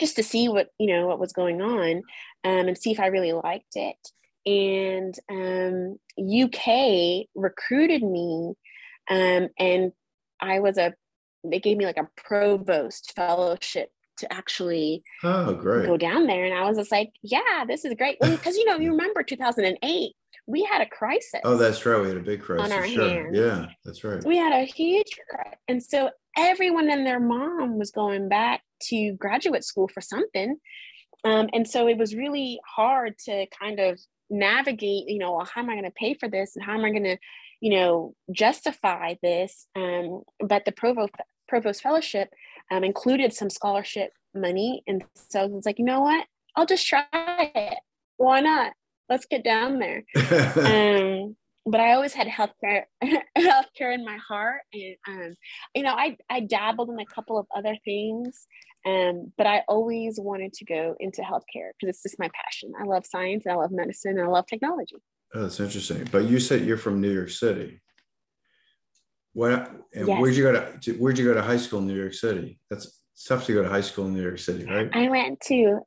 just 0.00 0.16
to 0.16 0.22
see 0.22 0.48
what 0.48 0.68
you 0.78 0.86
know 0.86 1.06
what 1.06 1.20
was 1.20 1.32
going 1.32 1.60
on 1.60 2.02
um, 2.44 2.68
and 2.68 2.78
see 2.78 2.90
if 2.90 3.00
I 3.00 3.06
really 3.06 3.32
liked 3.32 3.76
it. 3.76 3.96
And 4.46 5.14
um, 5.30 5.98
UK 6.18 7.26
recruited 7.34 8.02
me, 8.02 8.54
um, 9.08 9.48
and 9.58 9.92
I 10.40 10.60
was 10.60 10.78
a. 10.78 10.94
They 11.44 11.60
gave 11.60 11.76
me 11.76 11.86
like 11.86 11.98
a 11.98 12.08
provost 12.16 13.12
fellowship 13.14 13.90
to 14.18 14.32
actually 14.32 15.02
oh 15.22 15.54
great 15.54 15.86
go 15.86 15.96
down 15.96 16.26
there, 16.26 16.44
and 16.44 16.54
I 16.54 16.68
was 16.68 16.78
just 16.78 16.92
like, 16.92 17.12
yeah, 17.22 17.64
this 17.66 17.84
is 17.84 17.94
great 17.94 18.18
because 18.20 18.56
you 18.56 18.64
know 18.64 18.78
you 18.78 18.90
remember 18.96 19.22
2008 19.22 20.14
we 20.46 20.64
had 20.64 20.80
a 20.80 20.86
crisis. 20.86 21.40
Oh, 21.44 21.56
that's 21.56 21.84
right. 21.86 22.00
We 22.00 22.08
had 22.08 22.16
a 22.16 22.20
big 22.20 22.42
crisis. 22.42 22.72
On 22.72 22.76
our 22.76 22.86
sure. 22.86 23.08
hands. 23.08 23.36
Yeah, 23.36 23.66
that's 23.84 24.02
right. 24.02 24.22
We 24.24 24.36
had 24.36 24.52
a 24.52 24.64
huge 24.64 25.16
crisis. 25.28 25.58
And 25.68 25.82
so 25.82 26.10
everyone 26.36 26.90
and 26.90 27.06
their 27.06 27.20
mom 27.20 27.78
was 27.78 27.90
going 27.90 28.28
back 28.28 28.62
to 28.88 29.12
graduate 29.12 29.64
school 29.64 29.88
for 29.88 30.00
something. 30.00 30.56
Um, 31.24 31.48
and 31.52 31.68
so 31.68 31.86
it 31.86 31.98
was 31.98 32.14
really 32.14 32.60
hard 32.66 33.18
to 33.26 33.46
kind 33.58 33.78
of 33.78 34.00
navigate, 34.30 35.08
you 35.08 35.18
know, 35.18 35.32
well, 35.32 35.48
how 35.52 35.60
am 35.60 35.70
I 35.70 35.74
going 35.74 35.84
to 35.84 35.90
pay 35.90 36.14
for 36.14 36.28
this 36.28 36.56
and 36.56 36.64
how 36.64 36.74
am 36.74 36.84
I 36.84 36.90
going 36.90 37.04
to, 37.04 37.16
you 37.60 37.72
know, 37.76 38.14
justify 38.30 39.14
this? 39.22 39.66
Um, 39.76 40.22
but 40.40 40.64
the 40.64 40.72
provost, 40.72 41.12
provost 41.48 41.82
fellowship 41.82 42.30
um, 42.70 42.84
included 42.84 43.32
some 43.32 43.50
scholarship 43.50 44.12
money. 44.34 44.82
And 44.86 45.04
so 45.14 45.50
it's 45.56 45.66
like, 45.66 45.78
you 45.78 45.84
know 45.84 46.00
what? 46.00 46.26
I'll 46.56 46.66
just 46.66 46.86
try 46.86 47.04
it. 47.12 47.78
Why 48.16 48.40
not? 48.40 48.72
Let's 49.08 49.26
get 49.26 49.44
down 49.44 49.78
there. 49.78 50.04
um, 50.16 51.36
but 51.66 51.80
I 51.80 51.92
always 51.92 52.14
had 52.14 52.26
healthcare 52.26 52.84
healthcare 53.38 53.94
in 53.94 54.04
my 54.04 54.16
heart, 54.16 54.62
and 54.72 54.96
um, 55.06 55.34
you 55.74 55.82
know, 55.82 55.92
I 55.92 56.16
I 56.28 56.40
dabbled 56.40 56.90
in 56.90 56.98
a 56.98 57.06
couple 57.06 57.38
of 57.38 57.46
other 57.54 57.76
things, 57.84 58.46
um, 58.86 59.32
but 59.36 59.46
I 59.46 59.62
always 59.68 60.18
wanted 60.18 60.54
to 60.54 60.64
go 60.64 60.96
into 60.98 61.20
healthcare 61.20 61.70
because 61.78 61.94
it's 61.94 62.02
just 62.02 62.18
my 62.18 62.30
passion. 62.34 62.72
I 62.80 62.84
love 62.84 63.04
science, 63.06 63.44
I 63.48 63.54
love 63.54 63.70
medicine, 63.70 64.18
and 64.18 64.26
I 64.26 64.30
love 64.30 64.46
technology. 64.46 64.96
Oh, 65.34 65.42
that's 65.42 65.60
interesting. 65.60 66.08
But 66.10 66.24
you 66.24 66.40
said 66.40 66.64
you're 66.64 66.78
from 66.78 67.00
New 67.00 67.12
York 67.12 67.30
City. 67.30 67.80
What? 69.32 69.70
And 69.94 70.08
yes. 70.08 70.20
where'd 70.20 70.34
you 70.34 70.42
go 70.44 70.52
to? 70.52 70.92
Where'd 70.94 71.18
you 71.18 71.24
go 71.24 71.34
to 71.34 71.42
high 71.42 71.58
school 71.58 71.80
in 71.80 71.86
New 71.86 71.94
York 71.94 72.14
City? 72.14 72.58
That's 72.68 73.00
tough 73.28 73.46
to 73.46 73.54
go 73.54 73.62
to 73.62 73.68
high 73.68 73.80
school 73.82 74.06
in 74.06 74.14
New 74.14 74.22
York 74.22 74.38
City, 74.38 74.64
right? 74.64 74.90
I 74.92 75.08
went 75.08 75.40
to. 75.42 75.80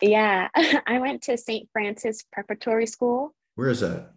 Yeah, 0.00 0.48
I 0.86 0.98
went 0.98 1.22
to 1.22 1.36
St. 1.36 1.68
Francis 1.72 2.24
Preparatory 2.32 2.86
School. 2.86 3.34
Where 3.54 3.70
is 3.70 3.80
that? 3.80 4.12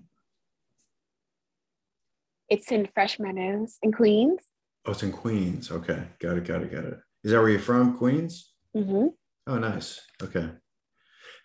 It's 2.50 2.72
in 2.72 2.88
Fresh 2.94 3.20
Meadows 3.20 3.78
in 3.82 3.92
Queens. 3.92 4.44
Oh, 4.86 4.92
it's 4.92 5.02
in 5.02 5.12
Queens. 5.12 5.72
Okay, 5.72 6.04
got 6.20 6.38
it, 6.38 6.46
got 6.46 6.62
it, 6.62 6.72
got 6.72 6.84
it. 6.84 7.00
Is 7.26 7.32
that 7.32 7.40
where 7.40 7.50
you're 7.50 7.60
from, 7.60 7.98
Queens? 7.98 8.54
Mm-hmm. 8.78 9.08
Oh, 9.48 9.58
nice. 9.58 10.00
Okay. 10.22 10.48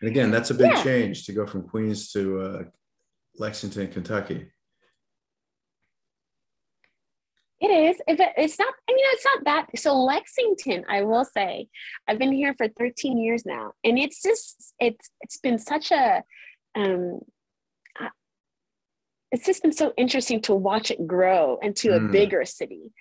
And 0.00 0.10
again, 0.10 0.30
that's 0.30 0.50
a 0.50 0.54
big 0.54 0.72
yeah. 0.72 0.82
change 0.82 1.24
to 1.24 1.32
go 1.32 1.46
from 1.46 1.62
Queens 1.62 2.12
to 2.12 2.40
uh, 2.40 2.62
Lexington, 3.38 3.88
Kentucky. 3.88 4.52
It 7.60 7.66
is. 7.68 7.96
It's 8.06 8.58
not, 8.58 8.74
I 8.90 8.92
mean, 8.92 9.04
it's 9.12 9.24
not 9.24 9.44
that. 9.46 9.66
So 9.78 9.98
Lexington, 10.02 10.84
I 10.86 11.00
will 11.00 11.24
say, 11.24 11.68
I've 12.06 12.18
been 12.18 12.32
here 12.32 12.54
for 12.58 12.68
13 12.68 13.18
years 13.18 13.46
now, 13.46 13.72
and 13.82 13.98
it's 13.98 14.22
just 14.22 14.74
it's 14.80 15.10
it's 15.22 15.38
been 15.38 15.58
such 15.58 15.92
a 15.92 16.22
um, 16.74 17.20
it's 19.32 19.46
just 19.46 19.62
been 19.62 19.72
so 19.72 19.92
interesting 19.96 20.40
to 20.42 20.54
watch 20.54 20.90
it 20.90 21.06
grow 21.06 21.58
into 21.62 21.94
a 21.94 22.00
mm. 22.00 22.10
bigger 22.10 22.44
city 22.44 22.92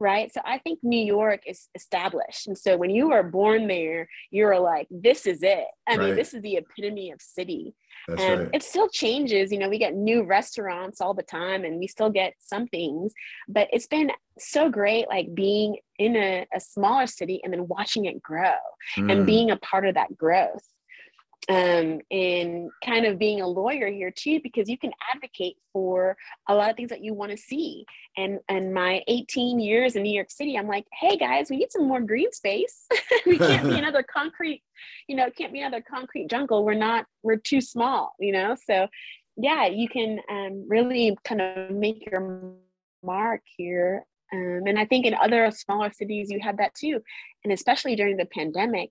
right 0.00 0.32
so 0.32 0.40
i 0.44 0.58
think 0.58 0.78
new 0.82 1.04
york 1.04 1.40
is 1.46 1.68
established 1.74 2.46
and 2.46 2.56
so 2.56 2.76
when 2.76 2.90
you 2.90 3.10
were 3.10 3.22
born 3.22 3.66
there 3.66 4.08
you're 4.30 4.58
like 4.58 4.86
this 4.90 5.26
is 5.26 5.42
it 5.42 5.66
i 5.86 5.96
right. 5.96 6.06
mean 6.06 6.16
this 6.16 6.34
is 6.34 6.42
the 6.42 6.56
epitome 6.56 7.10
of 7.10 7.20
city 7.20 7.74
That's 8.08 8.22
and 8.22 8.40
right. 8.40 8.50
it 8.52 8.62
still 8.62 8.88
changes 8.88 9.52
you 9.52 9.58
know 9.58 9.68
we 9.68 9.78
get 9.78 9.94
new 9.94 10.24
restaurants 10.24 11.00
all 11.00 11.14
the 11.14 11.22
time 11.22 11.64
and 11.64 11.78
we 11.78 11.86
still 11.86 12.10
get 12.10 12.34
some 12.38 12.66
things 12.68 13.12
but 13.48 13.68
it's 13.72 13.86
been 13.86 14.10
so 14.38 14.68
great 14.68 15.08
like 15.08 15.34
being 15.34 15.76
in 15.98 16.16
a, 16.16 16.46
a 16.54 16.60
smaller 16.60 17.06
city 17.06 17.40
and 17.44 17.52
then 17.52 17.68
watching 17.68 18.06
it 18.06 18.22
grow 18.22 18.54
mm. 18.96 19.10
and 19.10 19.26
being 19.26 19.50
a 19.50 19.56
part 19.56 19.86
of 19.86 19.94
that 19.94 20.16
growth 20.16 20.64
um, 21.48 22.00
and 22.10 22.70
kind 22.84 23.04
of 23.04 23.18
being 23.18 23.40
a 23.40 23.46
lawyer 23.46 23.90
here 23.90 24.10
too, 24.10 24.40
because 24.42 24.68
you 24.68 24.78
can 24.78 24.92
advocate 25.14 25.56
for 25.72 26.16
a 26.48 26.54
lot 26.54 26.70
of 26.70 26.76
things 26.76 26.90
that 26.90 27.04
you 27.04 27.12
want 27.12 27.32
to 27.32 27.36
see. 27.36 27.84
And 28.16 28.40
and 28.48 28.72
my 28.72 29.02
18 29.08 29.60
years 29.60 29.96
in 29.96 30.02
New 30.02 30.14
York 30.14 30.30
City, 30.30 30.56
I'm 30.56 30.68
like, 30.68 30.86
hey 30.92 31.16
guys, 31.16 31.50
we 31.50 31.58
need 31.58 31.72
some 31.72 31.86
more 31.86 32.00
green 32.00 32.32
space. 32.32 32.86
we 33.26 33.38
can't 33.38 33.68
be 33.68 33.78
another 33.78 34.02
concrete, 34.02 34.62
you 35.06 35.16
know, 35.16 35.30
can't 35.30 35.52
be 35.52 35.60
another 35.60 35.82
concrete 35.82 36.30
jungle. 36.30 36.64
We're 36.64 36.74
not, 36.74 37.06
we're 37.22 37.36
too 37.36 37.60
small, 37.60 38.14
you 38.18 38.32
know. 38.32 38.56
So 38.66 38.88
yeah, 39.36 39.66
you 39.66 39.88
can 39.88 40.20
um, 40.30 40.66
really 40.68 41.16
kind 41.24 41.40
of 41.40 41.70
make 41.70 42.06
your 42.10 42.54
mark 43.02 43.42
here. 43.56 44.06
Um, 44.32 44.62
and 44.66 44.78
I 44.78 44.86
think 44.86 45.04
in 45.04 45.14
other 45.14 45.50
smaller 45.50 45.92
cities, 45.92 46.30
you 46.30 46.40
had 46.40 46.58
that 46.58 46.74
too. 46.74 47.02
And 47.44 47.52
especially 47.52 47.96
during 47.96 48.16
the 48.16 48.26
pandemic, 48.26 48.90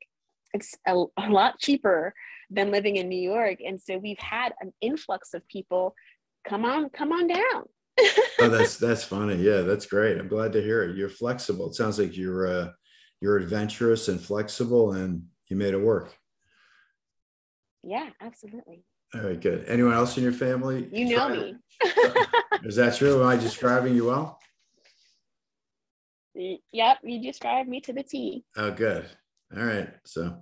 a, 0.87 1.03
a 1.17 1.29
lot 1.29 1.59
cheaper 1.59 2.13
than 2.49 2.71
living 2.71 2.97
in 2.97 3.09
New 3.09 3.19
York. 3.19 3.59
And 3.65 3.79
so 3.79 3.97
we've 3.97 4.19
had 4.19 4.53
an 4.61 4.73
influx 4.81 5.33
of 5.33 5.47
people 5.47 5.95
come 6.47 6.65
on, 6.65 6.89
come 6.89 7.11
on 7.11 7.27
down. 7.27 7.63
oh, 8.39 8.49
that's 8.49 8.77
that's 8.77 9.03
funny. 9.03 9.35
Yeah, 9.35 9.61
that's 9.61 9.85
great. 9.85 10.17
I'm 10.17 10.27
glad 10.27 10.51
to 10.53 10.61
hear 10.61 10.83
it. 10.83 10.97
You're 10.97 11.09
flexible. 11.09 11.67
It 11.67 11.75
sounds 11.75 11.99
like 11.99 12.17
you're 12.17 12.47
uh, 12.47 12.69
you're 13.21 13.37
adventurous 13.37 14.07
and 14.07 14.19
flexible, 14.19 14.93
and 14.93 15.23
you 15.47 15.55
made 15.55 15.75
it 15.75 15.81
work. 15.81 16.15
Yeah, 17.83 18.09
absolutely. 18.19 18.83
All 19.13 19.21
right, 19.21 19.39
good. 19.39 19.65
Anyone 19.67 19.93
else 19.93 20.17
in 20.17 20.23
your 20.23 20.33
family? 20.33 20.89
You 20.91 21.15
know 21.15 21.29
me. 21.29 21.55
Is 22.63 22.75
that 22.77 22.95
true? 22.95 23.21
Am 23.21 23.27
I 23.27 23.35
describing 23.35 23.93
you 23.93 24.05
well? 24.05 24.39
Yep, 26.33 26.97
you 27.03 27.21
described 27.21 27.69
me 27.69 27.79
to 27.81 27.93
the 27.93 28.01
T. 28.01 28.43
Oh, 28.57 28.71
good. 28.71 29.05
All 29.57 29.65
right. 29.65 29.89
So 30.05 30.35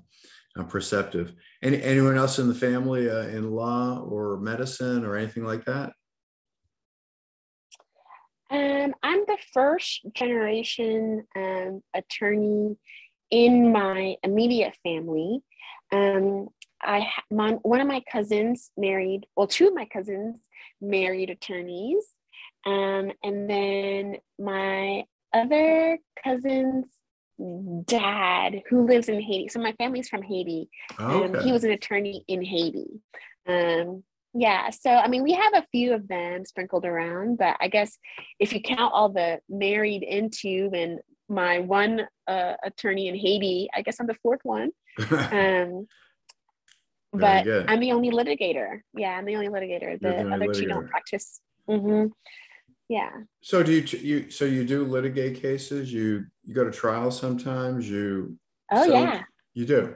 I'm 0.57 0.67
perceptive. 0.67 1.33
Any 1.61 1.81
anyone 1.81 2.17
else 2.17 2.39
in 2.39 2.47
the 2.47 2.55
family 2.55 3.09
uh, 3.09 3.27
in 3.27 3.51
law 3.51 3.99
or 3.99 4.37
medicine 4.39 5.05
or 5.05 5.15
anything 5.15 5.43
like 5.43 5.65
that? 5.65 5.93
Um, 8.49 8.93
I'm 9.01 9.21
the 9.27 9.37
first 9.53 10.01
generation 10.13 11.25
um, 11.37 11.81
attorney 11.93 12.75
in 13.29 13.71
my 13.71 14.17
immediate 14.23 14.77
family. 14.83 15.41
Um, 15.93 16.49
I 16.81 17.07
my, 17.29 17.51
one 17.61 17.79
of 17.79 17.87
my 17.87 18.03
cousins 18.11 18.71
married, 18.75 19.25
well, 19.35 19.47
two 19.47 19.67
of 19.67 19.73
my 19.73 19.85
cousins 19.85 20.35
married 20.81 21.29
attorneys, 21.29 22.03
um, 22.65 23.11
and 23.23 23.49
then 23.49 24.17
my 24.37 25.05
other 25.33 25.97
cousins 26.21 26.87
dad 27.85 28.61
who 28.69 28.85
lives 28.85 29.09
in 29.09 29.21
Haiti. 29.21 29.47
So 29.49 29.59
my 29.59 29.73
family's 29.73 30.09
from 30.09 30.21
Haiti. 30.21 30.69
Okay. 30.99 31.37
Um, 31.37 31.43
he 31.43 31.51
was 31.51 31.63
an 31.63 31.71
attorney 31.71 32.23
in 32.27 32.43
Haiti. 32.43 33.01
Um, 33.47 34.03
yeah, 34.33 34.69
so 34.69 34.89
I 34.89 35.07
mean, 35.07 35.23
we 35.23 35.33
have 35.33 35.53
a 35.55 35.65
few 35.71 35.93
of 35.93 36.07
them 36.07 36.45
sprinkled 36.45 36.85
around, 36.85 37.37
but 37.37 37.57
I 37.59 37.67
guess 37.67 37.97
if 38.39 38.53
you 38.53 38.61
count 38.61 38.93
all 38.93 39.09
the 39.09 39.39
married 39.49 40.03
into 40.03 40.69
and 40.73 40.99
my 41.27 41.59
one 41.59 42.07
uh, 42.27 42.53
attorney 42.63 43.07
in 43.07 43.15
Haiti, 43.15 43.69
I 43.73 43.81
guess 43.81 43.99
I'm 43.99 44.07
the 44.07 44.15
fourth 44.15 44.41
one. 44.43 44.71
um, 45.11 45.87
but. 47.11 47.45
I'm 47.67 47.79
the 47.81 47.91
only 47.91 48.11
litigator. 48.11 48.81
Yeah, 48.93 49.09
I'm 49.09 49.25
the 49.25 49.35
only 49.35 49.49
litigator. 49.49 49.99
The, 49.99 50.09
the 50.09 50.17
only 50.17 50.33
other 50.33 50.45
litigator. 50.47 50.53
two 50.53 50.67
don't 50.67 50.89
practice. 50.89 51.41
Mm-hmm 51.69 52.07
yeah. 52.91 53.11
So 53.41 53.63
do 53.63 53.71
you 53.71 53.83
you 53.99 54.29
so 54.29 54.43
you 54.43 54.65
do 54.65 54.83
litigate 54.83 55.41
cases? 55.41 55.93
You 55.93 56.25
you 56.43 56.53
go 56.53 56.65
to 56.65 56.71
trial 56.71 57.09
sometimes? 57.09 57.89
You 57.89 58.37
oh 58.69 58.85
so 58.85 58.91
yeah. 58.91 59.21
you 59.53 59.65
do? 59.65 59.95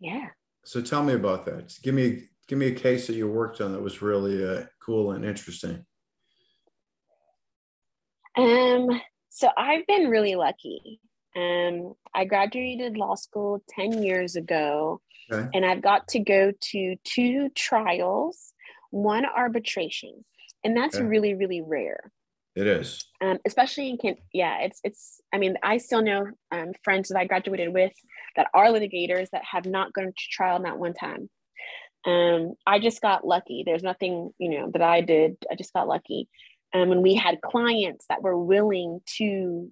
Yeah. 0.00 0.28
So 0.64 0.80
tell 0.80 1.04
me 1.04 1.12
about 1.12 1.44
that. 1.44 1.76
Give 1.82 1.94
me 1.94 2.22
give 2.48 2.58
me 2.58 2.68
a 2.68 2.74
case 2.74 3.06
that 3.08 3.16
you 3.16 3.28
worked 3.28 3.60
on 3.60 3.72
that 3.72 3.82
was 3.82 4.00
really 4.00 4.42
uh, 4.42 4.64
cool 4.80 5.12
and 5.12 5.22
interesting. 5.22 5.84
Um 8.38 8.88
so 9.28 9.50
i've 9.58 9.86
been 9.86 10.08
really 10.08 10.36
lucky. 10.36 10.98
Um, 11.36 11.92
I 12.14 12.24
graduated 12.24 12.96
law 12.96 13.16
school 13.16 13.62
10 13.68 14.02
years 14.02 14.36
ago, 14.36 15.02
Okay. 15.30 15.48
and 15.52 15.66
I've 15.66 15.82
got 15.82 16.06
to 16.08 16.20
go 16.20 16.52
to 16.70 16.96
two 17.02 17.48
trials, 17.56 18.52
one 18.90 19.26
arbitration, 19.26 20.24
and 20.64 20.76
that's 20.76 20.96
Okay. 20.96 21.04
really, 21.04 21.34
really 21.34 21.60
rare. 21.60 22.10
It 22.56 22.66
is. 22.66 23.04
Um, 23.20 23.38
especially 23.46 23.88
in 23.88 23.98
Kent, 23.98 24.18
yeah, 24.32 24.60
it's 24.60 24.80
it's. 24.84 25.20
I 25.32 25.38
mean, 25.38 25.56
I 25.62 25.78
still 25.78 26.02
know 26.02 26.26
um, 26.52 26.72
friends 26.82 27.08
that 27.08 27.18
I 27.18 27.24
graduated 27.24 27.72
with 27.72 27.92
that 28.36 28.48
are 28.54 28.66
litigators 28.66 29.28
that 29.30 29.42
have 29.44 29.66
not 29.66 29.92
gone 29.92 30.06
to 30.06 30.24
trial 30.30 30.60
not 30.60 30.78
one 30.78 30.94
time. 30.94 31.28
Um, 32.06 32.54
I 32.66 32.78
just 32.80 33.00
got 33.00 33.26
lucky. 33.26 33.62
There's 33.64 33.82
nothing, 33.82 34.30
you 34.38 34.50
know, 34.50 34.70
that 34.72 34.82
I 34.82 35.00
did. 35.00 35.36
I 35.50 35.54
just 35.54 35.72
got 35.72 35.88
lucky. 35.88 36.28
Um, 36.74 36.92
and 36.92 37.02
we 37.02 37.14
had 37.14 37.40
clients 37.40 38.06
that 38.08 38.22
were 38.22 38.38
willing 38.38 39.00
to 39.16 39.70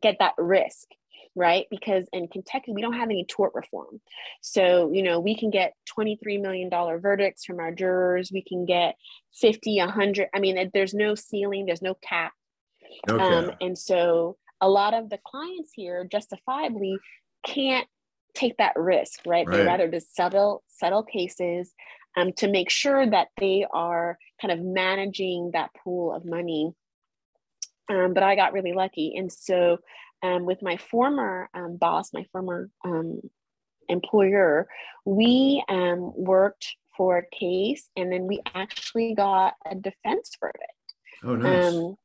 get 0.00 0.16
that 0.18 0.34
risk, 0.36 0.88
right? 1.36 1.66
Because 1.70 2.08
in 2.12 2.26
Kentucky, 2.28 2.72
we 2.72 2.82
don't 2.82 2.94
have 2.94 3.10
any 3.10 3.24
tort 3.24 3.52
reform. 3.54 4.00
So, 4.40 4.90
you 4.92 5.02
know, 5.02 5.20
we 5.20 5.36
can 5.36 5.50
get 5.50 5.74
$23 5.96 6.40
million 6.40 6.70
verdicts 6.70 7.44
from 7.44 7.60
our 7.60 7.70
jurors. 7.70 8.32
We 8.32 8.42
can 8.42 8.64
get 8.64 8.96
50, 9.34 9.78
100. 9.78 10.28
I 10.34 10.40
mean, 10.40 10.70
there's 10.72 10.94
no 10.94 11.14
ceiling, 11.14 11.66
there's 11.66 11.82
no 11.82 11.94
cap. 11.94 12.32
Okay. 13.08 13.22
Um, 13.22 13.52
and 13.60 13.78
so 13.78 14.36
a 14.60 14.68
lot 14.68 14.94
of 14.94 15.10
the 15.10 15.18
clients 15.24 15.72
here 15.74 16.08
justifiably 16.10 16.98
can't 17.44 17.86
take 18.34 18.56
that 18.58 18.74
risk, 18.76 19.20
right? 19.26 19.46
They 19.48 19.64
rather 19.64 19.88
just 19.88 20.14
settle 20.14 20.62
settle 20.68 21.02
cases 21.02 21.72
um, 22.16 22.32
to 22.34 22.48
make 22.48 22.70
sure 22.70 23.08
that 23.08 23.28
they 23.38 23.66
are 23.72 24.18
kind 24.40 24.52
of 24.52 24.64
managing 24.64 25.50
that 25.52 25.70
pool 25.82 26.14
of 26.14 26.24
money. 26.24 26.72
Um, 27.88 28.14
but 28.14 28.22
I 28.22 28.34
got 28.34 28.52
really 28.52 28.72
lucky, 28.72 29.14
and 29.16 29.32
so 29.32 29.78
um, 30.22 30.46
with 30.46 30.62
my 30.62 30.76
former 30.76 31.48
um, 31.54 31.76
boss, 31.76 32.12
my 32.12 32.24
former 32.32 32.70
um, 32.84 33.20
employer, 33.88 34.68
we 35.04 35.62
um, 35.68 36.12
worked 36.16 36.76
for 36.96 37.18
a 37.18 37.36
case, 37.36 37.88
and 37.96 38.10
then 38.10 38.26
we 38.26 38.40
actually 38.54 39.14
got 39.14 39.54
a 39.70 39.74
defense 39.74 40.30
verdict 40.40 40.72
oh, 41.24 41.36
nice. 41.36 41.74
um 41.74 41.96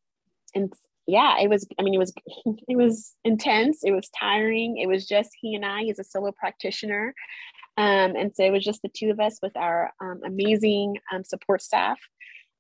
and 0.56 0.74
yeah 1.08 1.40
it 1.40 1.50
was 1.50 1.68
i 1.80 1.84
mean 1.84 1.94
it 1.94 1.98
was 1.98 2.14
it 2.68 2.78
was 2.78 3.16
intense 3.24 3.84
it 3.84 3.92
was 3.92 4.10
tiring 4.18 4.78
it 4.78 4.88
was 4.88 5.08
just 5.08 5.30
he 5.40 5.56
and 5.56 5.66
i 5.66 5.82
he's 5.82 6.00
a 6.00 6.04
solo 6.04 6.32
practitioner. 6.32 7.14
Um 7.78 8.16
and 8.18 8.36
so 8.36 8.44
it 8.44 8.52
was 8.52 8.66
just 8.66 8.82
the 8.82 8.90
two 8.90 9.12
of 9.12 9.20
us 9.22 9.40
with 9.42 9.56
our 9.56 9.92
um, 10.02 10.20
amazing 10.26 10.98
um, 11.14 11.24
support 11.24 11.62
staff. 11.62 12.00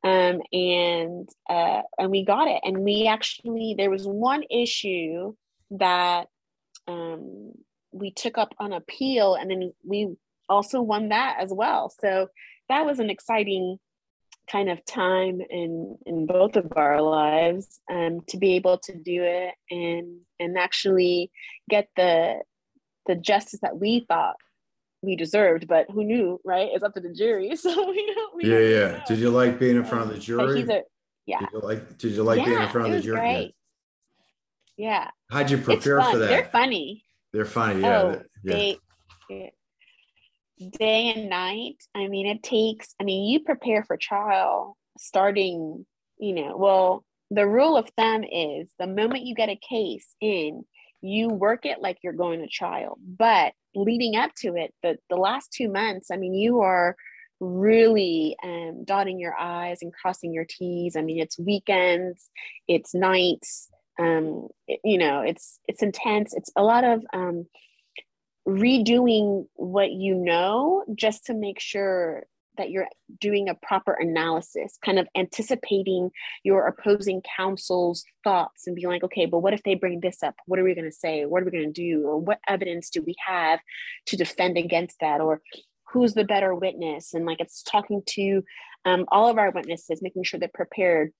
Um 0.03 0.41
and 0.53 1.29
uh 1.49 1.81
and 1.99 2.09
we 2.09 2.23
got 2.23 2.47
it. 2.47 2.61
And 2.63 2.79
we 2.79 3.07
actually 3.07 3.75
there 3.77 3.89
was 3.89 4.07
one 4.07 4.43
issue 4.49 5.35
that 5.71 6.27
um 6.87 7.51
we 7.91 8.11
took 8.11 8.37
up 8.37 8.53
on 8.59 8.73
appeal 8.73 9.35
and 9.35 9.49
then 9.49 9.73
we 9.85 10.15
also 10.49 10.81
won 10.81 11.09
that 11.09 11.37
as 11.39 11.51
well 11.51 11.93
so 11.99 12.27
that 12.69 12.85
was 12.85 12.99
an 12.99 13.09
exciting 13.09 13.77
kind 14.49 14.69
of 14.69 14.83
time 14.85 15.39
in 15.49 15.97
in 16.05 16.25
both 16.25 16.55
of 16.55 16.73
our 16.75 17.01
lives 17.01 17.79
um, 17.89 18.21
to 18.27 18.37
be 18.37 18.55
able 18.55 18.77
to 18.77 18.93
do 18.93 19.23
it 19.23 19.53
and 19.69 20.19
and 20.39 20.57
actually 20.57 21.31
get 21.69 21.87
the 21.95 22.39
the 23.07 23.15
justice 23.15 23.59
that 23.61 23.77
we 23.77 24.05
thought 24.07 24.35
we 25.01 25.15
deserved, 25.15 25.67
but 25.67 25.89
who 25.89 26.03
knew, 26.03 26.39
right? 26.45 26.69
It's 26.71 26.83
up 26.83 26.93
to 26.93 26.99
the 26.99 27.13
jury. 27.13 27.55
So 27.55 27.89
we 27.89 28.05
don't. 28.05 28.35
We 28.35 28.45
yeah, 28.45 28.59
don't 28.59 28.69
yeah. 28.69 28.97
know. 28.97 29.03
Did 29.07 29.19
you 29.19 29.29
like 29.29 29.59
being 29.59 29.77
in 29.77 29.83
front 29.83 30.03
of 30.03 30.09
the 30.09 30.19
jury? 30.19 30.61
a 30.61 30.81
yeah. 31.25 31.39
Did 31.39 31.49
you 31.53 31.59
like? 31.59 31.97
Did 31.97 32.11
you 32.11 32.23
like 32.23 32.45
being 32.45 32.61
in 32.61 32.69
front 32.69 32.87
of 32.87 32.93
the 32.93 33.01
jury? 33.01 33.19
great. 33.19 33.55
Yeah, 34.77 35.09
How'd 35.31 35.49
you 35.49 35.57
prepare 35.57 36.01
for 36.01 36.17
that? 36.17 36.27
They're 36.27 36.49
funny. 36.51 37.05
They're 37.31 37.45
funny. 37.45 37.81
Yeah. 37.81 38.01
Oh, 38.01 38.21
yeah. 38.43 38.53
they 38.53 38.77
yeah. 39.29 39.49
day 40.77 41.13
and 41.15 41.29
night. 41.29 41.77
I 41.95 42.07
mean, 42.07 42.27
it 42.27 42.43
takes, 42.43 42.93
I 42.99 43.05
mean, 43.05 43.29
you 43.29 43.39
prepare 43.39 43.83
for 43.85 43.95
trial 43.95 44.77
starting, 44.97 45.85
you 46.19 46.33
know, 46.35 46.57
well, 46.57 47.05
the 47.29 47.47
rule 47.47 47.77
of 47.77 47.89
thumb 47.97 48.25
is 48.25 48.71
the 48.77 48.87
moment 48.87 49.25
you 49.25 49.35
get 49.35 49.47
a 49.47 49.55
case 49.55 50.07
in, 50.19 50.65
you 51.01 51.29
work 51.29 51.65
it 51.65 51.81
like 51.81 51.99
you're 52.03 52.11
going 52.11 52.41
to 52.41 52.47
trial. 52.47 52.99
But 53.01 53.53
leading 53.73 54.17
up 54.17 54.31
to 54.39 54.55
it, 54.55 54.73
the, 54.83 54.97
the 55.09 55.15
last 55.15 55.53
two 55.53 55.71
months, 55.71 56.11
I 56.11 56.17
mean, 56.17 56.33
you 56.33 56.59
are 56.59 56.97
really 57.39 58.35
um, 58.43 58.83
dotting 58.83 59.17
your 59.17 59.35
I's 59.39 59.81
and 59.81 59.93
crossing 59.93 60.33
your 60.33 60.45
T's. 60.47 60.97
I 60.97 61.01
mean, 61.01 61.19
it's 61.21 61.39
weekends, 61.39 62.29
it's 62.67 62.93
nights, 62.93 63.69
um, 63.99 64.47
you 64.83 64.97
know, 64.97 65.21
it's 65.21 65.59
it's 65.67 65.83
intense. 65.83 66.33
It's 66.33 66.51
a 66.55 66.63
lot 66.63 66.83
of 66.83 67.03
um, 67.13 67.45
redoing 68.47 69.47
what 69.55 69.91
you 69.91 70.15
know 70.15 70.83
just 70.95 71.25
to 71.25 71.33
make 71.33 71.59
sure 71.59 72.23
that 72.57 72.69
you're 72.69 72.87
doing 73.19 73.49
a 73.49 73.55
proper 73.55 73.93
analysis, 73.93 74.77
kind 74.83 74.99
of 74.99 75.07
anticipating 75.15 76.11
your 76.43 76.67
opposing 76.67 77.21
counsel's 77.37 78.03
thoughts 78.23 78.67
and 78.67 78.75
being 78.75 78.87
like, 78.87 79.03
okay, 79.03 79.25
but 79.25 79.39
what 79.39 79.53
if 79.53 79.63
they 79.63 79.75
bring 79.75 79.99
this 79.99 80.21
up? 80.21 80.35
What 80.45 80.59
are 80.59 80.63
we 80.63 80.75
going 80.75 80.89
to 80.89 80.95
say? 80.95 81.25
What 81.25 81.41
are 81.41 81.45
we 81.45 81.51
going 81.51 81.73
to 81.73 81.81
do? 81.81 82.05
Or 82.05 82.17
what 82.17 82.39
evidence 82.47 82.89
do 82.89 83.01
we 83.01 83.15
have 83.25 83.59
to 84.07 84.17
defend 84.17 84.57
against 84.57 84.97
that? 84.99 85.21
Or 85.21 85.41
who's 85.91 86.13
the 86.13 86.23
better 86.23 86.53
witness? 86.53 87.13
And 87.13 87.25
like 87.25 87.39
it's 87.39 87.63
talking 87.63 88.01
to 88.09 88.43
um, 88.85 89.05
all 89.09 89.29
of 89.29 89.37
our 89.37 89.51
witnesses, 89.51 90.01
making 90.01 90.23
sure 90.23 90.39
they're 90.39 90.49
prepared. 90.53 91.13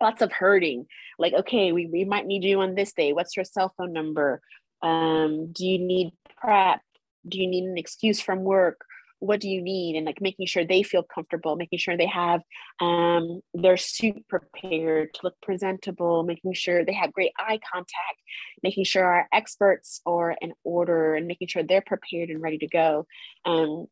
Lots 0.00 0.22
of 0.22 0.32
hurting, 0.32 0.86
like, 1.18 1.32
okay, 1.32 1.72
we, 1.72 1.86
we 1.86 2.04
might 2.04 2.26
need 2.26 2.44
you 2.44 2.60
on 2.60 2.74
this 2.74 2.92
day. 2.92 3.12
What's 3.12 3.36
your 3.36 3.44
cell 3.44 3.72
phone 3.76 3.92
number? 3.92 4.40
um, 4.82 5.52
do 5.52 5.66
you 5.66 5.78
need 5.78 6.12
prep 6.40 6.80
do 7.28 7.40
you 7.40 7.48
need 7.48 7.64
an 7.64 7.78
excuse 7.78 8.20
from 8.20 8.40
work 8.40 8.84
what 9.18 9.40
do 9.40 9.48
you 9.48 9.62
need 9.62 9.96
and 9.96 10.04
like 10.04 10.20
making 10.20 10.46
sure 10.46 10.64
they 10.64 10.82
feel 10.82 11.02
comfortable 11.02 11.56
making 11.56 11.78
sure 11.78 11.96
they 11.96 12.06
have 12.06 12.42
um, 12.80 13.40
their 13.54 13.78
suit 13.78 14.22
prepared 14.28 15.12
to 15.14 15.20
look 15.24 15.34
presentable 15.42 16.22
making 16.22 16.52
sure 16.52 16.84
they 16.84 16.92
have 16.92 17.12
great 17.12 17.32
eye 17.38 17.58
contact 17.72 18.20
making 18.62 18.84
sure 18.84 19.04
our 19.04 19.26
experts 19.32 20.00
are 20.04 20.36
in 20.40 20.52
order 20.64 21.14
and 21.14 21.26
making 21.26 21.48
sure 21.48 21.62
they're 21.62 21.80
prepared 21.80 22.28
and 22.28 22.42
ready 22.42 22.58
to 22.58 22.68
go 22.68 23.06
um, 23.46 23.86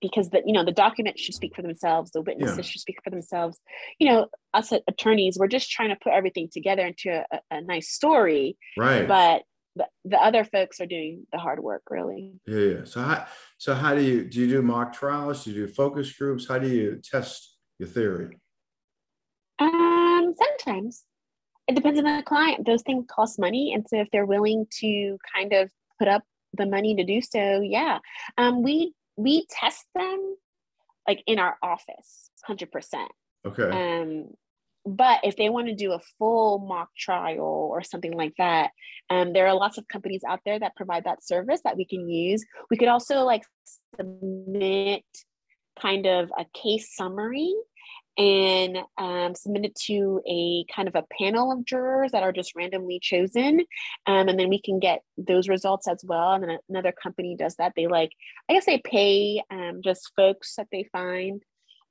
because 0.00 0.30
the 0.30 0.42
you 0.44 0.52
know 0.52 0.64
the 0.64 0.72
documents 0.72 1.20
should 1.22 1.34
speak 1.34 1.54
for 1.54 1.62
themselves 1.62 2.10
the 2.10 2.20
witnesses 2.22 2.56
Yeah. 2.58 2.62
should 2.62 2.80
speak 2.80 2.96
for 3.02 3.10
themselves 3.10 3.58
you 3.98 4.08
know 4.08 4.26
us 4.52 4.72
attorneys 4.88 5.36
we're 5.38 5.46
just 5.48 5.70
trying 5.70 5.90
to 5.90 5.96
put 5.96 6.12
everything 6.12 6.48
together 6.52 6.86
into 6.86 7.10
a, 7.32 7.40
a 7.50 7.60
nice 7.60 7.90
story 7.90 8.56
Right. 8.76 9.06
but 9.08 9.42
the, 9.76 9.86
the 10.04 10.18
other 10.18 10.44
folks 10.44 10.80
are 10.80 10.86
doing 10.86 11.26
the 11.32 11.38
hard 11.38 11.60
work 11.60 11.82
really 11.90 12.32
yeah, 12.46 12.58
yeah. 12.58 12.84
So 12.84 13.02
how 13.02 13.26
so 13.58 13.74
how 13.74 13.94
do 13.94 14.02
you 14.02 14.24
do 14.24 14.40
you 14.40 14.48
do 14.48 14.62
mock 14.62 14.92
trials? 14.92 15.44
Do 15.44 15.50
you 15.52 15.66
do 15.66 15.72
focus 15.72 16.12
groups? 16.12 16.46
How 16.48 16.58
do 16.58 16.68
you 16.68 17.00
test 17.02 17.56
your 17.78 17.88
theory? 17.88 18.38
um 19.60 20.32
sometimes 20.36 21.04
it 21.68 21.74
depends 21.74 21.98
on 21.98 22.04
the 22.04 22.22
client 22.22 22.66
those 22.66 22.82
things 22.82 23.04
cost 23.08 23.38
money 23.38 23.72
and 23.72 23.86
so 23.88 23.96
if 24.00 24.10
they're 24.10 24.26
willing 24.26 24.66
to 24.80 25.16
kind 25.34 25.52
of 25.52 25.70
put 25.98 26.08
up 26.08 26.22
the 26.56 26.66
money 26.66 26.94
to 26.96 27.04
do 27.04 27.20
so 27.20 27.60
yeah 27.60 27.98
um 28.38 28.62
we 28.62 28.92
we 29.16 29.46
test 29.50 29.84
them 29.94 30.36
like 31.08 31.22
in 31.26 31.38
our 31.38 31.56
office 31.62 32.30
100% 32.48 32.68
Okay. 33.46 33.70
um 33.70 34.28
but 34.86 35.20
if 35.24 35.36
they 35.36 35.48
want 35.48 35.66
to 35.66 35.74
do 35.74 35.92
a 35.92 36.00
full 36.18 36.58
mock 36.58 36.88
trial 36.96 37.68
or 37.72 37.82
something 37.82 38.12
like 38.12 38.34
that 38.38 38.70
um, 39.10 39.32
there 39.32 39.46
are 39.46 39.54
lots 39.54 39.78
of 39.78 39.88
companies 39.88 40.22
out 40.28 40.40
there 40.44 40.58
that 40.58 40.76
provide 40.76 41.04
that 41.04 41.24
service 41.24 41.60
that 41.64 41.76
we 41.76 41.84
can 41.84 42.08
use 42.08 42.44
we 42.70 42.76
could 42.76 42.88
also 42.88 43.24
like 43.24 43.42
submit 43.96 45.04
kind 45.80 46.06
of 46.06 46.30
a 46.38 46.44
case 46.54 46.94
summary 46.94 47.52
and 48.16 48.78
um, 48.96 49.34
submit 49.34 49.64
it 49.64 49.74
to 49.74 50.20
a 50.26 50.64
kind 50.72 50.86
of 50.86 50.94
a 50.94 51.04
panel 51.18 51.50
of 51.50 51.64
jurors 51.64 52.12
that 52.12 52.22
are 52.22 52.32
just 52.32 52.54
randomly 52.54 53.00
chosen 53.00 53.60
um, 54.06 54.28
and 54.28 54.38
then 54.38 54.48
we 54.48 54.60
can 54.60 54.78
get 54.78 55.02
those 55.16 55.48
results 55.48 55.88
as 55.88 56.04
well 56.04 56.32
and 56.32 56.44
then 56.44 56.58
another 56.68 56.92
company 56.92 57.34
does 57.36 57.56
that. 57.56 57.72
They 57.76 57.86
like 57.86 58.10
i 58.48 58.52
guess 58.52 58.66
they 58.66 58.78
pay 58.78 59.42
um, 59.50 59.80
just 59.82 60.12
folks 60.16 60.54
that 60.56 60.68
they 60.70 60.88
find 60.92 61.42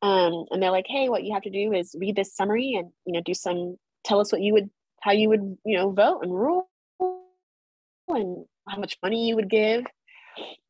um, 0.01 0.45
and 0.51 0.61
they're 0.61 0.71
like 0.71 0.87
hey 0.87 1.09
what 1.09 1.23
you 1.23 1.33
have 1.33 1.43
to 1.43 1.49
do 1.49 1.73
is 1.73 1.95
read 1.97 2.15
this 2.15 2.35
summary 2.35 2.75
and 2.75 2.89
you 3.05 3.13
know 3.13 3.21
do 3.21 3.33
some 3.33 3.77
tell 4.05 4.19
us 4.19 4.31
what 4.31 4.41
you 4.41 4.53
would 4.53 4.69
how 5.01 5.11
you 5.11 5.29
would 5.29 5.57
you 5.65 5.77
know 5.77 5.91
vote 5.91 6.21
and 6.23 6.33
rule 6.33 6.69
and 8.07 8.45
how 8.67 8.77
much 8.77 8.97
money 9.01 9.27
you 9.27 9.35
would 9.35 9.49
give. 9.49 9.81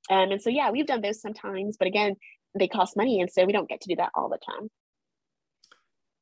Um, 0.09 0.31
and 0.31 0.41
so 0.41 0.49
yeah 0.49 0.71
we've 0.71 0.87
done 0.87 1.01
those 1.01 1.21
sometimes 1.21 1.77
but 1.77 1.87
again 1.87 2.15
they 2.57 2.67
cost 2.67 2.97
money 2.97 3.21
and 3.21 3.31
so 3.31 3.45
we 3.45 3.53
don't 3.53 3.69
get 3.69 3.81
to 3.81 3.89
do 3.89 3.95
that 3.95 4.11
all 4.15 4.29
the 4.29 4.37
time 4.37 4.69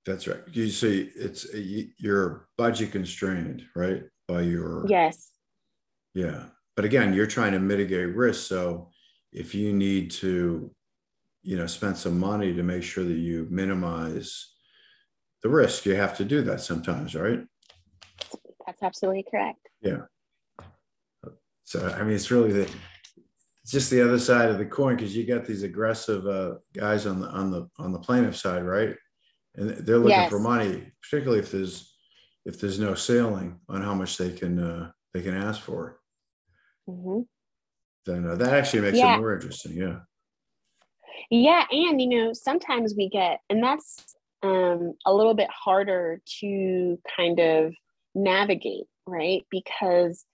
That's 0.06 0.28
right. 0.28 0.42
You 0.52 0.70
see, 0.70 1.12
it's 1.16 1.48
you're 1.54 2.48
budget 2.58 2.92
constrained, 2.92 3.64
right? 3.76 4.04
By 4.28 4.42
your 4.42 4.86
yes 4.88 5.32
Yeah. 6.14 6.46
But 6.76 6.86
again, 6.86 7.14
you're 7.14 7.28
trying 7.28 7.52
to 7.52 7.60
mitigate 7.60 8.16
risk. 8.16 8.48
So 8.48 8.90
if 9.32 9.54
you 9.54 9.74
need 9.74 10.10
to, 10.12 10.72
you 11.44 11.58
know, 11.58 11.68
spend 11.68 11.98
some 11.98 12.20
money 12.20 12.54
to 12.54 12.64
make 12.64 12.84
sure 12.84 13.04
that 13.04 13.14
you 13.14 13.48
minimize 13.52 14.54
the 15.44 15.50
risk, 15.50 15.86
you 15.86 15.96
have 15.96 16.16
to 16.18 16.26
do 16.26 16.42
that 16.44 16.62
sometimes, 16.62 17.16
right? 17.16 17.42
that's 18.66 18.84
absolutely 18.84 19.26
correct 19.30 19.68
Yeah. 19.82 20.02
So 21.64 21.88
I 21.88 22.04
mean, 22.04 22.16
it's 22.16 22.32
really 22.32 22.52
the 22.52 22.70
it's 23.64 23.72
just 23.72 23.90
the 23.90 24.02
other 24.02 24.20
side 24.20 24.50
of 24.50 24.58
the 24.58 24.66
coin 24.66 24.96
because 24.96 25.16
you 25.16 25.26
got 25.26 25.46
these 25.46 25.64
aggressive 25.64 26.26
uh, 26.28 26.56
guys 26.74 27.06
on 27.06 27.22
the 27.22 27.28
on 27.28 27.52
the 27.52 27.70
on 27.78 27.92
the 27.92 28.00
plaintiff 28.00 28.36
side, 28.36 28.66
right? 28.66 28.96
And 29.56 29.70
they're 29.70 29.98
looking 29.98 30.12
yes. 30.12 30.30
for 30.30 30.40
money, 30.40 30.92
particularly 31.02 31.40
if 31.40 31.52
there's 31.52 31.94
if 32.46 32.60
there's 32.60 32.80
no 32.80 32.96
ceiling 32.96 33.60
on 33.70 33.82
how 33.82 33.94
much 33.94 34.18
they 34.18 34.32
can 34.32 34.60
uh, 34.60 34.92
they 35.14 35.22
can 35.22 35.36
ask 35.36 35.62
for. 35.62 36.00
Mm-hmm. 36.90 37.22
Then 38.06 38.28
uh, 38.28 38.36
that 38.36 38.54
actually 38.54 38.82
makes 38.82 38.98
yeah. 38.98 39.16
it 39.16 39.20
more 39.20 39.34
interesting. 39.34 39.74
Yeah. 39.74 40.00
Yeah, 41.30 41.66
and 41.72 42.02
you 42.02 42.08
know 42.10 42.34
sometimes 42.34 42.94
we 42.98 43.10
get, 43.10 43.40
and 43.50 43.64
that's 43.64 44.16
um, 44.44 44.94
a 45.06 45.14
little 45.14 45.34
bit 45.34 45.50
harder 45.50 46.20
to 46.40 47.00
kind 47.16 47.40
of 47.40 47.74
navigate, 48.16 48.86
right? 49.06 49.46
Because 49.50 50.26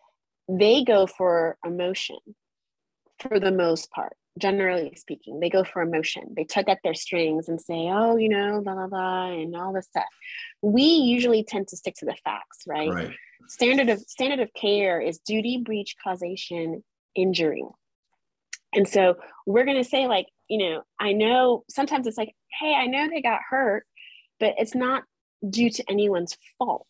they 0.49 0.83
go 0.83 1.05
for 1.05 1.57
emotion 1.65 2.17
for 3.19 3.39
the 3.39 3.51
most 3.51 3.91
part, 3.91 4.15
generally 4.37 4.93
speaking. 4.95 5.39
They 5.39 5.49
go 5.49 5.63
for 5.63 5.81
emotion. 5.81 6.33
They 6.35 6.43
tug 6.43 6.69
at 6.69 6.79
their 6.83 6.93
strings 6.93 7.49
and 7.49 7.59
say, 7.59 7.89
oh, 7.89 8.17
you 8.17 8.29
know, 8.29 8.61
blah, 8.61 8.73
blah, 8.73 8.87
blah, 8.87 9.31
and 9.31 9.55
all 9.55 9.73
this 9.73 9.87
stuff. 9.87 10.05
We 10.61 10.83
usually 10.83 11.43
tend 11.43 11.67
to 11.69 11.77
stick 11.77 11.95
to 11.99 12.05
the 12.05 12.15
facts, 12.23 12.63
right? 12.67 12.89
Right. 12.89 13.15
Standard 13.47 13.89
of 13.89 13.99
standard 14.01 14.39
of 14.39 14.53
care 14.53 14.99
is 14.99 15.19
duty, 15.19 15.61
breach, 15.63 15.95
causation, 16.03 16.83
injury. 17.15 17.63
And 18.73 18.87
so 18.87 19.17
we're 19.45 19.65
going 19.65 19.77
to 19.77 19.89
say, 19.89 20.07
like, 20.07 20.27
you 20.49 20.57
know, 20.57 20.83
I 20.99 21.13
know 21.13 21.63
sometimes 21.69 22.07
it's 22.07 22.17
like, 22.17 22.33
hey, 22.59 22.73
I 22.73 22.87
know 22.87 23.07
they 23.09 23.21
got 23.21 23.39
hurt, 23.49 23.85
but 24.39 24.55
it's 24.57 24.75
not 24.75 25.03
due 25.47 25.69
to 25.69 25.83
anyone's 25.89 26.37
fault 26.57 26.87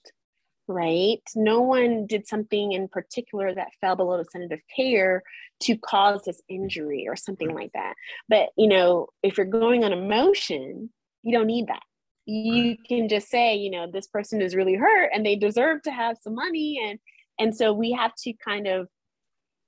right? 0.68 1.22
No 1.36 1.62
one 1.62 2.06
did 2.06 2.28
something 2.28 2.74
in 2.74 2.88
particular 2.88 3.54
that 3.54 3.70
fell 3.82 3.96
below 3.96 4.18
the 4.18 4.26
standard 4.26 4.52
of 4.52 4.60
care 4.76 5.24
to 5.62 5.78
cause 5.78 6.24
this 6.26 6.42
injury 6.50 7.08
or 7.08 7.16
something 7.16 7.54
like 7.54 7.72
that. 7.74 7.94
But, 8.30 8.50
you 8.58 8.68
know, 8.68 9.08
if 9.24 9.38
you're 9.38 9.46
going 9.46 9.84
on 9.84 9.94
emotion, 9.94 10.90
you 11.24 11.38
don't 11.38 11.48
need 11.48 11.68
that. 11.68 11.82
You 12.26 12.76
can 12.88 13.08
just 13.08 13.30
say, 13.30 13.56
you 13.56 13.72
know, 13.72 13.90
this 13.90 14.08
person 14.08 14.42
is 14.42 14.56
really 14.56 14.76
hurt 14.76 15.12
and 15.14 15.26
they 15.26 15.38
deserve 15.38 15.82
to 15.84 15.92
have 15.92 16.18
some 16.22 16.36
money. 16.36 16.80
And, 16.84 17.00
and 17.40 17.56
so 17.56 17.72
we 17.72 17.94
have 17.94 18.14
to 18.24 18.34
kind 18.34 18.68
of 18.68 18.90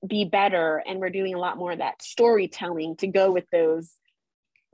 be 0.05 0.25
better. 0.25 0.83
And 0.85 0.99
we're 0.99 1.09
doing 1.09 1.33
a 1.33 1.39
lot 1.39 1.57
more 1.57 1.71
of 1.71 1.79
that 1.79 2.01
storytelling 2.01 2.97
to 2.97 3.07
go 3.07 3.31
with 3.31 3.45
those 3.51 3.91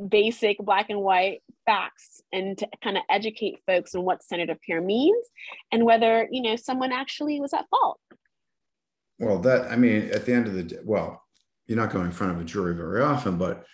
basic 0.10 0.58
black 0.60 0.90
and 0.90 1.00
white 1.00 1.42
facts 1.66 2.22
and 2.32 2.58
to 2.58 2.68
kind 2.84 2.98
of 2.98 3.04
educate 3.10 3.60
folks 3.66 3.96
on 3.96 4.04
what 4.04 4.24
standard 4.24 4.50
of 4.50 4.60
care 4.62 4.82
means 4.82 5.26
and 5.72 5.86
whether 5.86 6.28
you 6.32 6.42
know 6.42 6.56
someone 6.56 6.92
actually 6.92 7.40
was 7.40 7.54
at 7.54 7.66
fault. 7.70 8.00
Well 9.20 9.40
that 9.40 9.72
i 9.72 9.76
mean 9.76 10.10
at 10.12 10.26
the 10.26 10.34
end 10.34 10.48
of 10.48 10.54
the 10.54 10.64
day 10.64 10.78
well 10.84 11.24
you're 11.68 11.78
not 11.78 11.92
going 11.92 12.08
in 12.08 12.12
front 12.12 12.34
of 12.34 12.42
a 12.42 12.44
jury 12.44 12.76
very 12.76 13.02
often 13.02 13.38
but 13.38 13.66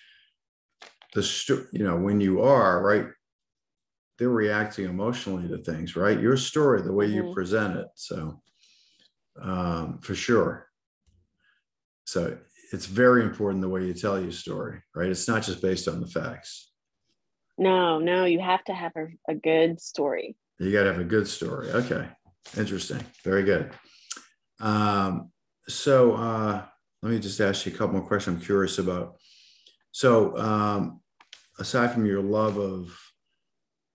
the 1.13 1.67
you 1.73 1.83
know 1.83 1.97
when 1.97 2.21
you 2.21 2.41
are 2.41 2.81
right 2.83 3.07
they're 4.19 4.29
reacting 4.29 4.85
emotionally 4.85 5.47
to 5.47 5.57
things 5.57 5.95
right? 5.95 6.19
Your 6.19 6.37
story 6.37 6.83
the 6.83 6.93
way 6.93 7.07
mm-hmm. 7.07 7.27
you 7.27 7.33
present 7.33 7.75
it 7.75 7.87
so 7.95 8.39
um, 9.39 9.99
for 10.01 10.15
sure. 10.15 10.67
So 12.05 12.37
it's 12.71 12.85
very 12.85 13.23
important 13.23 13.61
the 13.61 13.69
way 13.69 13.85
you 13.85 13.93
tell 13.93 14.19
your 14.19 14.31
story, 14.31 14.81
right? 14.95 15.09
It's 15.09 15.27
not 15.27 15.43
just 15.43 15.61
based 15.61 15.87
on 15.87 15.99
the 15.99 16.07
facts. 16.07 16.71
No, 17.57 17.99
no, 17.99 18.25
you 18.25 18.39
have 18.39 18.63
to 18.65 18.73
have 18.73 18.93
a, 18.95 19.07
a 19.29 19.35
good 19.35 19.79
story. 19.79 20.35
You 20.59 20.71
got 20.71 20.83
to 20.83 20.93
have 20.93 21.01
a 21.01 21.05
good 21.05 21.27
story. 21.27 21.69
Okay. 21.71 22.07
Interesting. 22.57 23.03
Very 23.23 23.43
good. 23.43 23.71
Um, 24.59 25.31
so 25.67 26.13
uh, 26.13 26.63
let 27.01 27.11
me 27.11 27.19
just 27.19 27.39
ask 27.39 27.65
you 27.65 27.73
a 27.73 27.75
couple 27.75 27.97
more 27.97 28.07
questions 28.07 28.37
I'm 28.37 28.45
curious 28.45 28.77
about. 28.77 29.15
So, 29.91 30.37
um, 30.37 31.01
aside 31.59 31.93
from 31.93 32.05
your 32.05 32.21
love 32.21 32.57
of 32.57 32.97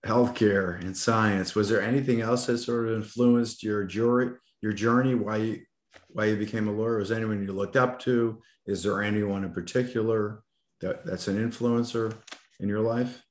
healthcare 0.05 0.79
and 0.81 0.95
science, 0.95 1.55
was 1.55 1.69
there 1.69 1.81
anything 1.81 2.21
else 2.21 2.45
that 2.45 2.59
sort 2.59 2.87
of 2.87 2.95
influenced 2.95 3.63
your 3.63 3.83
jury, 3.83 4.31
your 4.61 4.73
journey? 4.73 5.15
Why 5.15 5.37
you, 5.37 5.61
why 6.09 6.25
you 6.25 6.35
became 6.35 6.67
a 6.67 6.71
lawyer? 6.71 6.97
Was 6.97 7.11
anyone 7.11 7.43
you 7.43 7.53
looked 7.53 7.75
up 7.75 7.99
to? 8.01 8.41
Is 8.65 8.83
there 8.83 9.01
anyone 9.01 9.43
in 9.43 9.51
particular 9.51 10.43
that, 10.81 11.05
that's 11.05 11.27
an 11.27 11.37
influencer 11.37 12.15
in 12.59 12.69
your 12.69 12.81
life? 12.81 13.23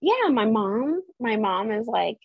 Yeah, 0.00 0.28
my 0.30 0.44
mom. 0.44 1.02
My 1.20 1.36
mom 1.36 1.70
is 1.70 1.86
like 1.86 2.18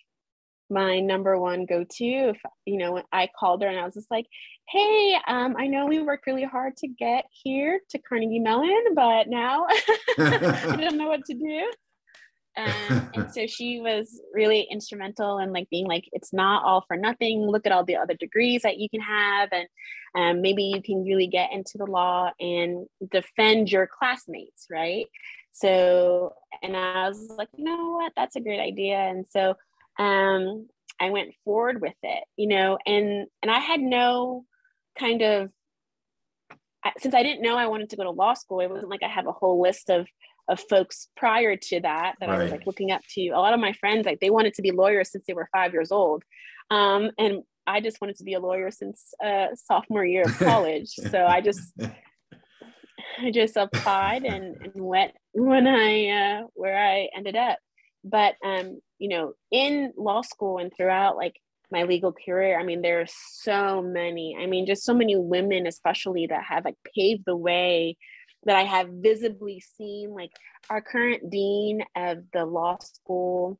my 0.69 0.99
number 0.99 1.39
one 1.39 1.65
go-to. 1.65 2.29
If 2.29 2.37
you 2.65 2.77
know, 2.77 3.01
I 3.11 3.29
called 3.39 3.61
her 3.61 3.67
and 3.67 3.79
I 3.79 3.85
was 3.85 3.93
just 3.93 4.11
like, 4.11 4.25
"Hey, 4.67 5.17
um, 5.27 5.55
I 5.57 5.67
know 5.67 5.85
we 5.85 6.01
worked 6.01 6.27
really 6.27 6.43
hard 6.43 6.75
to 6.77 6.87
get 6.87 7.25
here 7.29 7.79
to 7.89 7.99
Carnegie 7.99 8.39
Mellon, 8.39 8.95
but 8.95 9.27
now 9.29 9.67
I 10.17 10.77
don't 10.79 10.97
know 10.97 11.07
what 11.07 11.25
to 11.25 11.33
do." 11.33 11.71
Um, 12.57 13.09
and 13.13 13.31
so 13.33 13.45
she 13.47 13.79
was 13.79 14.21
really 14.33 14.67
instrumental 14.71 15.37
in 15.39 15.53
like 15.53 15.69
being 15.69 15.87
like 15.87 16.05
it's 16.11 16.33
not 16.33 16.63
all 16.65 16.83
for 16.87 16.97
nothing. 16.97 17.41
Look 17.41 17.65
at 17.65 17.71
all 17.71 17.85
the 17.85 17.97
other 17.97 18.15
degrees 18.15 18.63
that 18.63 18.77
you 18.77 18.89
can 18.89 19.01
have 19.01 19.49
and 19.51 19.67
um, 20.15 20.41
maybe 20.41 20.63
you 20.63 20.81
can 20.81 21.03
really 21.03 21.27
get 21.27 21.51
into 21.51 21.77
the 21.77 21.85
law 21.85 22.31
and 22.39 22.87
defend 23.11 23.71
your 23.71 23.87
classmates 23.87 24.67
right? 24.71 25.05
So 25.51 26.33
and 26.61 26.77
i 26.77 27.07
was 27.07 27.29
like 27.37 27.49
you 27.55 27.63
know 27.63 27.93
what? 27.93 28.13
That's 28.15 28.35
a 28.35 28.41
great 28.41 28.59
idea. 28.59 28.97
And 28.97 29.25
so 29.27 29.55
um, 29.99 30.67
i 30.99 31.09
went 31.09 31.33
forward 31.43 31.81
with 31.81 31.95
it 32.03 32.23
you 32.35 32.47
know 32.47 32.77
and 32.85 33.27
and 33.41 33.51
i 33.51 33.59
had 33.59 33.79
no 33.79 34.45
kind 34.97 35.21
of 35.21 35.49
since 36.99 37.13
i 37.13 37.23
didn't 37.23 37.41
know 37.41 37.57
i 37.57 37.67
wanted 37.67 37.89
to 37.89 37.95
go 37.95 38.03
to 38.03 38.11
law 38.11 38.33
school 38.33 38.59
it 38.61 38.69
wasn't 38.69 38.89
like 38.89 39.03
i 39.03 39.07
have 39.07 39.27
a 39.27 39.31
whole 39.31 39.61
list 39.61 39.89
of 39.89 40.07
of 40.47 40.59
folks 40.69 41.09
prior 41.17 41.55
to 41.55 41.81
that 41.81 42.15
that 42.19 42.29
right. 42.29 42.39
I 42.39 42.43
was 42.43 42.51
like 42.51 42.65
looking 42.65 42.91
up 42.91 43.01
to. 43.15 43.27
A 43.29 43.39
lot 43.39 43.53
of 43.53 43.59
my 43.59 43.73
friends, 43.73 44.05
like 44.05 44.19
they 44.19 44.29
wanted 44.29 44.53
to 44.55 44.61
be 44.61 44.71
lawyers 44.71 45.11
since 45.11 45.25
they 45.27 45.33
were 45.33 45.49
five 45.51 45.73
years 45.73 45.91
old. 45.91 46.23
Um, 46.69 47.11
and 47.17 47.43
I 47.65 47.81
just 47.81 47.99
wanted 47.99 48.17
to 48.17 48.23
be 48.23 48.33
a 48.33 48.39
lawyer 48.39 48.71
since 48.71 49.13
uh, 49.23 49.47
sophomore 49.55 50.05
year 50.05 50.23
of 50.23 50.37
college. 50.39 50.89
so 50.89 51.25
I 51.25 51.41
just 51.41 51.73
I 53.19 53.31
just 53.31 53.57
applied 53.57 54.23
and, 54.23 54.55
and 54.61 54.71
went 54.75 55.13
when 55.33 55.67
I 55.67 56.09
uh, 56.09 56.47
where 56.53 56.77
I 56.77 57.09
ended 57.15 57.35
up. 57.35 57.59
But 58.03 58.35
um, 58.43 58.79
you 58.99 59.09
know, 59.09 59.33
in 59.51 59.93
law 59.97 60.21
school 60.21 60.59
and 60.59 60.71
throughout 60.75 61.17
like 61.17 61.35
my 61.69 61.83
legal 61.83 62.13
career, 62.13 62.57
I 62.57 62.63
mean, 62.63 62.81
there 62.81 63.01
are 63.01 63.07
so 63.33 63.81
many. 63.81 64.37
I 64.39 64.45
mean, 64.45 64.65
just 64.65 64.85
so 64.85 64.93
many 64.93 65.17
women, 65.17 65.67
especially 65.67 66.27
that 66.27 66.43
have 66.43 66.63
like 66.63 66.77
paved 66.95 67.23
the 67.25 67.35
way 67.35 67.97
that 68.47 68.55
I 68.55 68.63
have 68.63 68.89
visibly 68.89 69.59
seen, 69.59 70.13
like 70.13 70.31
our 70.69 70.81
current 70.81 71.29
dean 71.29 71.83
of 71.95 72.23
the 72.33 72.45
law 72.45 72.77
school, 72.79 73.59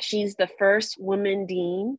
she's 0.00 0.34
the 0.34 0.48
first 0.58 0.96
woman 1.00 1.46
dean 1.46 1.98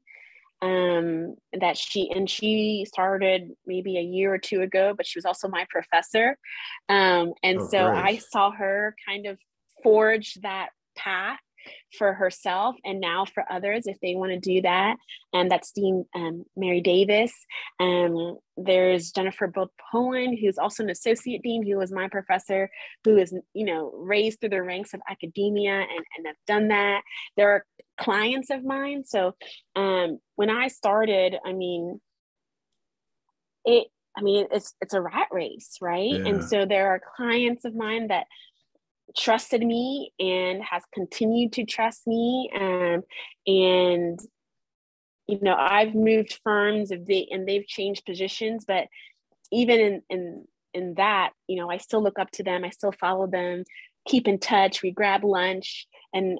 um 0.61 1.35
that 1.57 1.77
she 1.77 2.11
and 2.11 2.29
she 2.29 2.85
started 2.85 3.51
maybe 3.65 3.97
a 3.97 4.01
year 4.01 4.33
or 4.33 4.37
two 4.37 4.61
ago 4.61 4.93
but 4.95 5.07
she 5.07 5.17
was 5.17 5.23
also 5.23 5.47
my 5.47 5.65
professor 5.69 6.37
um 6.89 7.31
and 7.43 7.61
oh, 7.61 7.67
so 7.69 7.85
great. 7.85 8.03
i 8.03 8.17
saw 8.17 8.51
her 8.51 8.93
kind 9.07 9.25
of 9.25 9.37
forge 9.81 10.33
that 10.41 10.69
path 10.97 11.39
for 11.97 12.13
herself 12.13 12.75
and 12.83 12.99
now 12.99 13.25
for 13.25 13.43
others 13.51 13.87
if 13.87 13.99
they 14.01 14.15
want 14.15 14.31
to 14.31 14.39
do 14.39 14.61
that. 14.61 14.97
And 15.33 15.49
that's 15.49 15.71
Dean 15.71 16.05
um, 16.15 16.45
Mary 16.55 16.81
Davis. 16.81 17.33
Um, 17.79 18.37
there's 18.57 19.11
Jennifer 19.11 19.51
Poland, 19.91 20.37
who's 20.39 20.57
also 20.57 20.83
an 20.83 20.89
associate 20.89 21.41
dean, 21.41 21.65
who 21.65 21.77
was 21.77 21.91
my 21.91 22.07
professor, 22.09 22.69
who 23.03 23.17
is, 23.17 23.33
you 23.53 23.65
know, 23.65 23.91
raised 23.95 24.39
through 24.39 24.49
the 24.49 24.61
ranks 24.61 24.93
of 24.93 25.01
academia 25.09 25.73
and, 25.73 26.05
and 26.17 26.27
have 26.27 26.35
done 26.47 26.69
that. 26.69 27.01
There 27.37 27.51
are 27.51 27.65
clients 27.97 28.49
of 28.49 28.63
mine. 28.63 29.03
So 29.05 29.35
um, 29.75 30.19
when 30.35 30.49
I 30.49 30.67
started, 30.67 31.35
I 31.45 31.53
mean, 31.53 31.99
it 33.65 33.87
I 34.17 34.21
mean, 34.21 34.47
it's 34.51 34.73
it's 34.81 34.93
a 34.93 35.01
rat 35.01 35.27
race, 35.31 35.77
right? 35.81 36.11
Yeah. 36.11 36.25
And 36.25 36.43
so 36.43 36.65
there 36.65 36.89
are 36.89 37.01
clients 37.15 37.63
of 37.65 37.75
mine 37.75 38.07
that 38.07 38.25
trusted 39.17 39.61
me 39.61 40.11
and 40.19 40.63
has 40.63 40.83
continued 40.93 41.53
to 41.53 41.65
trust 41.65 42.07
me. 42.07 42.49
Um, 42.55 43.03
and 43.47 44.19
you 45.27 45.39
know 45.41 45.55
i've 45.55 45.93
moved 45.93 46.39
firms 46.43 46.89
they 46.89 47.27
and 47.29 47.47
they've 47.47 47.67
changed 47.67 48.03
positions 48.03 48.65
but 48.67 48.85
even 49.51 49.79
in 49.79 50.01
in 50.09 50.45
in 50.73 50.93
that 50.95 51.31
you 51.47 51.55
know 51.55 51.69
i 51.69 51.77
still 51.77 52.01
look 52.01 52.17
up 52.17 52.31
to 52.31 52.43
them. 52.43 52.63
I 52.63 52.69
still 52.71 52.91
follow 52.91 53.27
them 53.27 53.63
keep 54.07 54.27
in 54.27 54.39
touch. 54.39 54.81
We 54.81 54.91
grab 54.91 55.23
lunch 55.23 55.87
and 56.13 56.39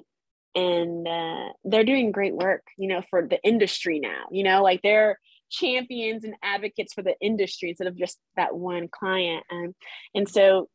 and 0.56 1.06
uh, 1.06 1.50
they're 1.64 1.84
doing 1.84 2.10
great 2.10 2.34
work 2.34 2.62
you 2.76 2.88
know 2.88 3.02
for 3.08 3.26
the 3.26 3.40
industry 3.44 4.00
now 4.00 4.24
you 4.32 4.42
know 4.42 4.62
like 4.62 4.80
they're 4.82 5.18
champions 5.50 6.24
and 6.24 6.34
advocates 6.42 6.94
for 6.94 7.02
the 7.02 7.14
industry 7.20 7.70
instead 7.70 7.88
of 7.88 7.96
just 7.96 8.18
that 8.36 8.54
one 8.54 8.88
client. 8.88 9.44
Um, 9.50 9.74
and 10.14 10.28
so 10.28 10.68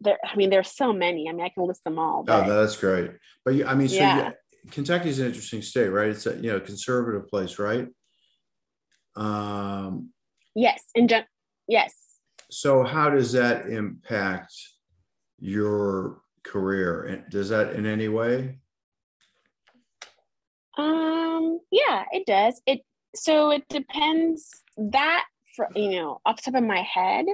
there 0.00 0.18
i 0.24 0.36
mean 0.36 0.50
there's 0.50 0.70
so 0.70 0.92
many 0.92 1.28
i 1.28 1.32
mean 1.32 1.44
i 1.44 1.48
can 1.48 1.66
list 1.66 1.84
them 1.84 1.98
all 1.98 2.20
oh, 2.20 2.22
but, 2.24 2.48
oh 2.48 2.60
that's 2.60 2.76
great 2.76 3.10
but 3.44 3.54
you, 3.54 3.66
i 3.66 3.74
mean 3.74 3.88
so 3.88 3.96
yeah. 3.96 4.30
Kentucky 4.70 5.10
is 5.10 5.18
an 5.18 5.26
interesting 5.26 5.62
state 5.62 5.88
right 5.88 6.08
it's 6.08 6.26
a 6.26 6.36
you 6.36 6.50
know 6.50 6.60
conservative 6.60 7.28
place 7.28 7.58
right 7.58 7.88
Um, 9.16 10.10
yes, 10.54 10.82
and 10.94 11.08
gen- 11.08 11.26
yes. 11.68 11.94
So 12.50 12.82
how 12.82 13.10
does 13.10 13.32
that 13.32 13.66
impact 13.66 14.54
your 15.38 16.22
career? 16.42 17.24
Does 17.30 17.48
that 17.50 17.74
in 17.74 17.86
any 17.86 18.08
way? 18.08 18.58
Um, 20.76 21.60
yeah, 21.70 22.04
it 22.12 22.26
does. 22.26 22.60
It 22.66 22.80
so 23.14 23.50
it 23.50 23.64
depends 23.68 24.50
that 24.76 25.24
for 25.54 25.68
you 25.74 25.90
know 25.90 26.20
off 26.26 26.36
the 26.36 26.50
top 26.50 26.60
of 26.60 26.66
my 26.66 26.82
head 26.82 27.26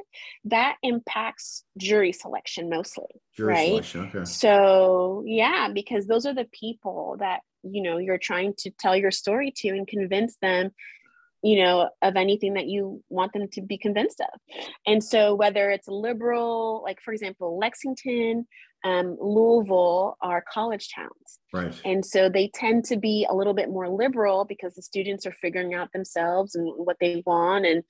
that 0.45 0.77
impacts 0.83 1.65
jury 1.77 2.13
selection 2.13 2.69
mostly 2.69 3.05
jury 3.37 3.53
right 3.53 3.69
selection, 3.85 4.11
okay. 4.15 4.25
so 4.25 5.23
yeah 5.27 5.69
because 5.73 6.07
those 6.07 6.27
are 6.27 6.35
the 6.35 6.49
people 6.53 7.17
that 7.19 7.41
you 7.63 7.83
know 7.83 7.99
you're 7.99 8.19
trying 8.19 8.55
to 8.55 8.71
tell 8.79 8.97
your 8.97 9.11
story 9.11 9.53
to 9.55 9.69
and 9.69 9.87
convince 9.87 10.37
them 10.37 10.71
you 11.43 11.63
know 11.63 11.89
of 12.03 12.17
anything 12.17 12.55
that 12.55 12.67
you 12.67 13.03
want 13.09 13.33
them 13.33 13.49
to 13.49 13.63
be 13.63 13.79
convinced 13.79 14.21
of 14.21 14.41
and 14.87 15.03
so 15.03 15.35
whether 15.35 15.71
it's 15.71 15.89
liberal 15.89 16.83
like 16.85 17.01
for 17.01 17.13
example 17.13 17.59
lexington 17.59 18.47
um, 18.85 19.17
louisville 19.21 20.17
are 20.21 20.45
college 20.53 20.89
towns. 20.95 21.39
Right. 21.53 21.79
And 21.85 22.05
so 22.05 22.29
they 22.29 22.49
tend 22.55 22.85
to 22.87 22.97
be 22.97 23.27
a 23.29 23.35
little 23.35 23.55
bit 23.55 23.69
more 23.69 23.89
liberal 23.89 24.45
because 24.45 24.75
the 24.75 24.83
students 24.83 25.27
are 25.27 25.33
figuring 25.33 25.75
out 25.75 25.93
themselves 25.93 26.55
and 26.55 26.67
what 26.77 26.97
they 27.01 27.23
want 27.27 27.67
and 27.67 27.83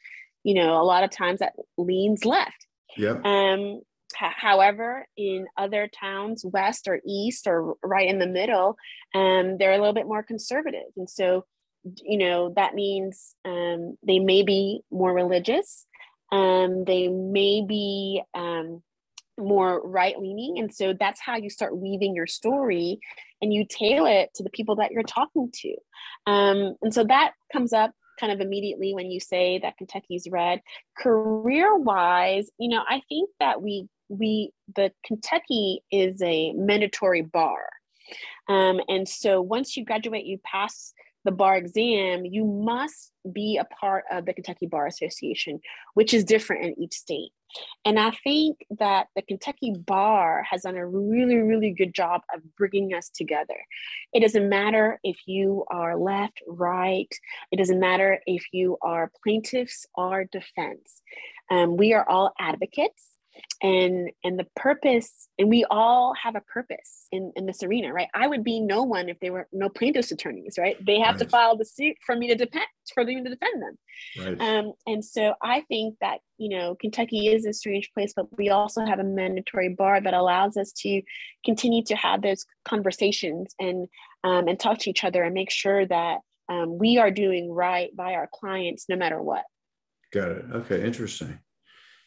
you 0.42 0.54
know 0.54 0.80
a 0.80 0.84
lot 0.84 1.04
of 1.04 1.10
times 1.10 1.40
that 1.40 1.54
leans 1.76 2.24
left. 2.24 2.66
Yep. 2.96 3.24
Um 3.24 3.80
however 4.12 5.06
in 5.16 5.46
other 5.56 5.88
towns 5.88 6.44
west 6.44 6.88
or 6.88 7.00
east 7.06 7.46
or 7.46 7.76
right 7.84 8.08
in 8.08 8.18
the 8.18 8.26
middle 8.26 8.76
um 9.14 9.56
they're 9.56 9.70
a 9.70 9.78
little 9.78 9.94
bit 9.94 10.06
more 10.06 10.24
conservative. 10.24 10.88
And 10.96 11.08
so 11.08 11.44
you 12.02 12.18
know 12.18 12.52
that 12.56 12.74
means 12.74 13.34
um, 13.44 13.96
they 14.06 14.18
may 14.18 14.42
be 14.42 14.82
more 14.90 15.12
religious. 15.12 15.86
Um, 16.32 16.84
they 16.84 17.08
may 17.08 17.64
be 17.66 18.22
um, 18.34 18.82
more 19.42 19.80
right 19.86 20.18
leaning. 20.18 20.58
And 20.58 20.72
so 20.74 20.94
that's 20.98 21.20
how 21.20 21.36
you 21.36 21.50
start 21.50 21.76
weaving 21.76 22.14
your 22.14 22.26
story 22.26 22.98
and 23.42 23.52
you 23.52 23.64
tailor 23.68 24.10
it 24.10 24.30
to 24.34 24.42
the 24.42 24.50
people 24.50 24.76
that 24.76 24.90
you're 24.92 25.02
talking 25.02 25.50
to. 25.52 25.76
Um, 26.26 26.76
and 26.82 26.92
so 26.92 27.04
that 27.04 27.32
comes 27.52 27.72
up 27.72 27.92
kind 28.18 28.32
of 28.32 28.40
immediately 28.40 28.94
when 28.94 29.10
you 29.10 29.18
say 29.18 29.58
that 29.60 29.78
kentucky's 29.78 30.28
red. 30.30 30.60
Career 30.98 31.76
wise 31.76 32.50
you 32.58 32.68
know 32.68 32.82
i 32.86 33.00
think 33.08 33.30
that 33.40 33.62
we 33.62 33.88
we 34.08 34.52
the 34.76 34.92
kentucky 35.04 35.82
is 35.90 36.20
a 36.22 36.52
mandatory 36.52 37.22
bar. 37.22 37.62
Um, 38.48 38.80
and 38.88 39.08
so 39.08 39.40
once 39.40 39.76
you 39.76 39.84
graduate 39.84 40.26
you 40.26 40.38
pass 40.44 40.92
the 41.24 41.30
bar 41.30 41.56
exam, 41.56 42.24
you 42.24 42.44
must 42.44 43.12
be 43.30 43.58
a 43.58 43.64
part 43.64 44.04
of 44.10 44.24
the 44.24 44.32
Kentucky 44.32 44.66
Bar 44.66 44.86
Association, 44.86 45.60
which 45.94 46.14
is 46.14 46.24
different 46.24 46.64
in 46.64 46.82
each 46.82 46.94
state. 46.94 47.30
And 47.84 47.98
I 47.98 48.12
think 48.22 48.58
that 48.78 49.08
the 49.16 49.22
Kentucky 49.22 49.74
Bar 49.76 50.44
has 50.48 50.62
done 50.62 50.76
a 50.76 50.86
really, 50.86 51.36
really 51.36 51.72
good 51.72 51.92
job 51.92 52.22
of 52.34 52.42
bringing 52.56 52.94
us 52.94 53.10
together. 53.10 53.56
It 54.12 54.20
doesn't 54.20 54.48
matter 54.48 55.00
if 55.02 55.16
you 55.26 55.64
are 55.68 55.96
left, 55.96 56.40
right, 56.46 57.12
it 57.50 57.56
doesn't 57.56 57.80
matter 57.80 58.20
if 58.26 58.44
you 58.52 58.78
are 58.82 59.10
plaintiffs 59.22 59.86
or 59.94 60.24
defense. 60.24 61.02
Um, 61.50 61.76
we 61.76 61.92
are 61.92 62.08
all 62.08 62.32
advocates 62.38 63.19
and 63.62 64.10
and 64.24 64.38
the 64.38 64.46
purpose 64.56 65.28
and 65.38 65.48
we 65.48 65.64
all 65.70 66.14
have 66.22 66.34
a 66.34 66.40
purpose 66.40 67.06
in 67.12 67.32
in 67.36 67.46
this 67.46 67.62
arena 67.62 67.92
right? 67.92 68.08
I 68.14 68.26
would 68.26 68.44
be 68.44 68.60
no 68.60 68.82
one 68.82 69.08
if 69.08 69.18
there 69.20 69.32
were 69.32 69.48
no 69.52 69.68
plaintiffs 69.68 70.12
attorneys 70.12 70.56
right? 70.58 70.76
They 70.84 70.98
have 71.00 71.16
right. 71.16 71.24
to 71.24 71.28
file 71.28 71.56
the 71.56 71.64
suit 71.64 71.96
for 72.04 72.16
me 72.16 72.28
to 72.28 72.34
defend 72.34 72.66
for 72.94 73.04
me 73.04 73.22
to 73.22 73.22
defend 73.22 73.62
them. 73.62 73.78
Right. 74.18 74.40
um 74.40 74.72
and 74.86 75.04
so 75.04 75.34
i 75.42 75.60
think 75.68 75.96
that 76.00 76.20
you 76.38 76.48
know 76.48 76.74
kentucky 76.74 77.28
is 77.28 77.44
a 77.44 77.52
strange 77.52 77.90
place 77.92 78.14
but 78.16 78.26
we 78.38 78.48
also 78.48 78.84
have 78.86 78.98
a 78.98 79.04
mandatory 79.04 79.68
bar 79.68 80.00
that 80.00 80.14
allows 80.14 80.56
us 80.56 80.72
to 80.78 81.02
continue 81.44 81.84
to 81.84 81.96
have 81.96 82.22
those 82.22 82.46
conversations 82.64 83.54
and 83.60 83.88
um, 84.24 84.48
and 84.48 84.58
talk 84.58 84.78
to 84.78 84.90
each 84.90 85.04
other 85.04 85.22
and 85.22 85.34
make 85.34 85.50
sure 85.50 85.86
that 85.86 86.18
um, 86.48 86.78
we 86.78 86.98
are 86.98 87.10
doing 87.10 87.50
right 87.50 87.94
by 87.94 88.14
our 88.14 88.28
clients 88.32 88.86
no 88.88 88.96
matter 88.96 89.22
what. 89.22 89.44
Got 90.12 90.32
it. 90.32 90.44
Okay 90.52 90.84
interesting 90.84 91.38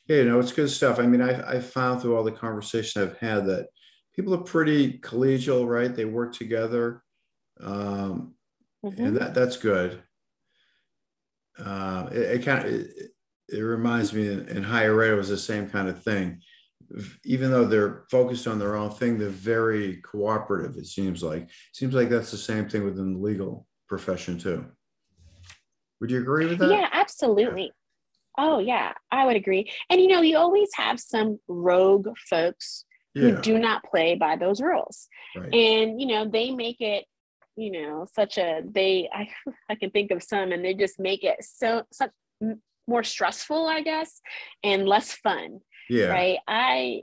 yeah, 0.08 0.18
you 0.18 0.26
know, 0.26 0.40
it's 0.40 0.52
good 0.52 0.70
stuff. 0.70 1.00
I 1.00 1.04
mean, 1.04 1.22
I 1.22 1.56
I 1.56 1.60
found 1.60 2.02
through 2.02 2.16
all 2.16 2.24
the 2.24 2.32
conversation 2.32 3.02
I've 3.02 3.18
had 3.18 3.46
that 3.46 3.68
people 4.16 4.34
are 4.34 4.44
pretty 4.44 5.00
collegial, 5.00 5.68
right? 5.68 5.94
They 5.94 6.06
work 6.06 6.34
together, 6.34 7.04
um, 7.62 8.36
mm-hmm. 8.84 9.04
and 9.04 9.18
that 9.18 9.34
that's 9.34 9.58
good. 9.58 10.02
Uh, 11.58 12.10
it, 12.12 12.18
it 12.18 12.46
kind 12.46 12.66
of 12.66 12.74
it, 12.74 13.12
it, 13.50 13.60
reminds 13.60 14.12
me 14.12 14.28
in, 14.28 14.48
in 14.50 14.64
higher 14.64 15.02
ed 15.04 15.12
it 15.12 15.16
was 15.16 15.30
the 15.30 15.38
same 15.38 15.70
kind 15.70 15.88
of 15.88 16.04
thing. 16.04 16.42
Even 17.24 17.50
though 17.50 17.66
they're 17.66 18.04
focused 18.12 18.46
on 18.46 18.60
their 18.60 18.76
own 18.76 18.92
thing, 18.92 19.18
they're 19.18 19.30
very 19.30 19.98
cooperative. 20.02 20.76
It 20.78 20.88
seems 20.88 21.24
like 21.24 21.50
seems 21.72 21.94
like 21.94 22.10
that's 22.10 22.32
the 22.32 22.38
same 22.38 22.68
thing 22.68 22.84
within 22.84 23.14
the 23.14 23.20
legal 23.20 23.68
profession 23.88 24.38
too. 24.38 24.66
Would 26.02 26.12
you 26.12 26.20
agree 26.20 26.48
with 26.48 26.60
that? 26.60 26.70
Yeah, 26.70 26.90
absolutely. 26.92 27.72
Oh 28.38 28.60
yeah, 28.60 28.94
I 29.12 29.26
would 29.26 29.36
agree. 29.36 29.72
And 29.90 30.02
you 30.02 30.08
know, 30.08 30.22
you 30.22 30.38
always 30.38 30.70
have 30.76 31.00
some 31.00 31.40
rogue 31.48 32.08
folks 32.30 32.86
yeah. 33.14 33.22
who 33.24 33.42
do 33.42 33.60
not 33.60 33.84
play 33.84 34.16
by 34.16 34.36
those 34.36 34.62
rules. 34.62 35.08
Right. 35.36 35.54
And 35.54 36.02
you 36.02 36.08
know, 36.08 36.28
they 36.28 36.52
make 36.52 36.82
it, 36.82 37.06
you 37.56 37.72
know, 37.72 38.08
such 38.14 38.38
a 38.38 38.62
they 38.64 39.10
I 39.14 39.30
I 39.70 39.76
can 39.76 39.92
think 39.92 40.12
of 40.12 40.24
some 40.24 40.52
and 40.52 40.64
they 40.64 40.74
just 40.74 41.00
make 41.00 41.24
it 41.24 41.38
so 41.42 41.84
such 41.92 42.12
more 42.88 43.04
stressful, 43.04 43.68
I 43.68 43.82
guess, 43.82 44.22
and 44.64 44.88
less 44.88 45.14
fun. 45.14 45.60
Yeah. 45.90 46.08
Right. 46.08 46.40
I 46.48 47.02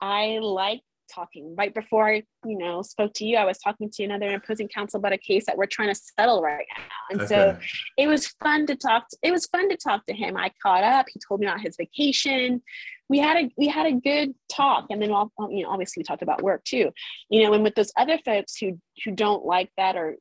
I 0.00 0.38
like 0.40 0.82
talking 1.12 1.54
right 1.56 1.74
before 1.74 2.08
I, 2.08 2.22
you 2.44 2.58
know, 2.58 2.82
spoke 2.82 3.12
to 3.14 3.24
you. 3.24 3.36
I 3.36 3.44
was 3.44 3.58
talking 3.58 3.90
to 3.90 4.04
another 4.04 4.34
opposing 4.34 4.68
counsel 4.68 4.98
about 4.98 5.12
a 5.12 5.18
case 5.18 5.46
that 5.46 5.56
we're 5.56 5.66
trying 5.66 5.92
to 5.92 6.00
settle 6.18 6.42
right 6.42 6.66
now. 6.76 6.84
And 7.10 7.20
okay. 7.22 7.28
so 7.28 7.58
it 7.96 8.06
was 8.06 8.28
fun 8.42 8.66
to 8.66 8.76
talk. 8.76 9.08
To, 9.08 9.16
it 9.22 9.32
was 9.32 9.46
fun 9.46 9.68
to 9.68 9.76
talk 9.76 10.06
to 10.06 10.14
him. 10.14 10.36
I 10.36 10.50
caught 10.62 10.84
up. 10.84 11.06
He 11.12 11.20
told 11.26 11.40
me 11.40 11.46
about 11.46 11.60
his 11.60 11.76
vacation. 11.76 12.62
We 13.08 13.18
had 13.18 13.36
a 13.36 13.50
we 13.56 13.68
had 13.68 13.86
a 13.86 13.92
good 13.92 14.34
talk, 14.50 14.86
and 14.90 15.00
then 15.00 15.10
you 15.10 15.62
know, 15.62 15.68
obviously 15.68 16.00
we 16.00 16.04
talked 16.04 16.22
about 16.22 16.42
work 16.42 16.64
too. 16.64 16.90
You 17.28 17.44
know, 17.44 17.52
and 17.52 17.62
with 17.62 17.74
those 17.74 17.92
other 17.96 18.18
folks 18.24 18.56
who 18.56 18.80
who 19.04 19.12
don't 19.12 19.44
like 19.44 19.70
that 19.76 19.96
or 19.96 20.16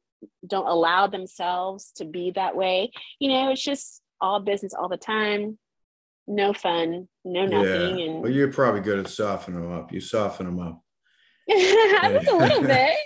don't 0.46 0.68
allow 0.68 1.08
themselves 1.08 1.92
to 1.96 2.06
be 2.06 2.32
that 2.32 2.56
way, 2.56 2.92
you 3.20 3.30
know, 3.30 3.52
it's 3.52 3.64
just 3.64 4.02
all 4.20 4.40
business 4.40 4.74
all 4.74 4.90
the 4.90 4.98
time 4.98 5.58
no 6.28 6.54
fun, 6.54 7.08
no 7.26 7.46
nothing. 7.46 8.00
Yeah. 8.00 8.06
And 8.06 8.22
well, 8.22 8.32
you're 8.32 8.52
probably 8.52 8.82
good 8.82 9.00
at 9.00 9.08
softening 9.08 9.62
them 9.62 9.72
up. 9.72 9.92
You 9.92 10.00
soften 10.00 10.46
them 10.46 10.60
up. 10.60 10.82
Just 11.50 12.28
a 12.28 12.36
little 12.36 12.62
bit. 12.64 12.98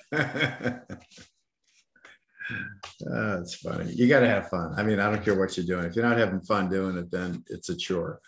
oh, 3.09 3.39
it's 3.41 3.55
funny. 3.55 3.91
You 3.93 4.07
got 4.07 4.19
to 4.19 4.27
have 4.29 4.49
fun. 4.49 4.73
I 4.77 4.83
mean, 4.83 4.99
I 4.99 5.09
don't 5.09 5.23
care 5.23 5.37
what 5.37 5.57
you're 5.57 5.65
doing. 5.65 5.85
If 5.85 5.95
you're 5.95 6.07
not 6.07 6.17
having 6.17 6.41
fun 6.41 6.69
doing 6.69 6.97
it, 6.97 7.09
then 7.09 7.43
it's 7.47 7.69
a 7.69 7.75
chore. 7.75 8.19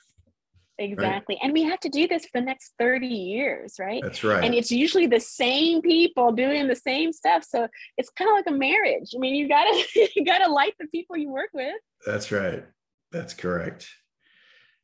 Exactly. 0.79 1.35
Right? 1.35 1.43
And 1.43 1.53
we 1.53 1.63
have 1.63 1.79
to 1.81 1.89
do 1.89 2.07
this 2.07 2.25
for 2.25 2.39
the 2.39 2.45
next 2.45 2.73
30 2.79 3.05
years, 3.05 3.75
right? 3.79 4.01
That's 4.01 4.23
right. 4.23 4.43
And 4.43 4.55
it's 4.55 4.71
usually 4.71 5.07
the 5.07 5.19
same 5.19 5.81
people 5.81 6.31
doing 6.31 6.67
the 6.67 6.75
same 6.75 7.11
stuff. 7.11 7.43
So 7.43 7.67
it's 7.97 8.09
kind 8.09 8.29
of 8.29 8.35
like 8.35 8.47
a 8.47 8.57
marriage. 8.57 9.13
I 9.13 9.19
mean, 9.19 9.35
you 9.35 9.47
gotta 9.49 9.83
you 10.15 10.25
gotta 10.25 10.49
like 10.49 10.75
the 10.79 10.87
people 10.87 11.17
you 11.17 11.29
work 11.29 11.49
with. 11.53 11.75
That's 12.05 12.31
right. 12.31 12.63
That's 13.11 13.33
correct. 13.33 13.89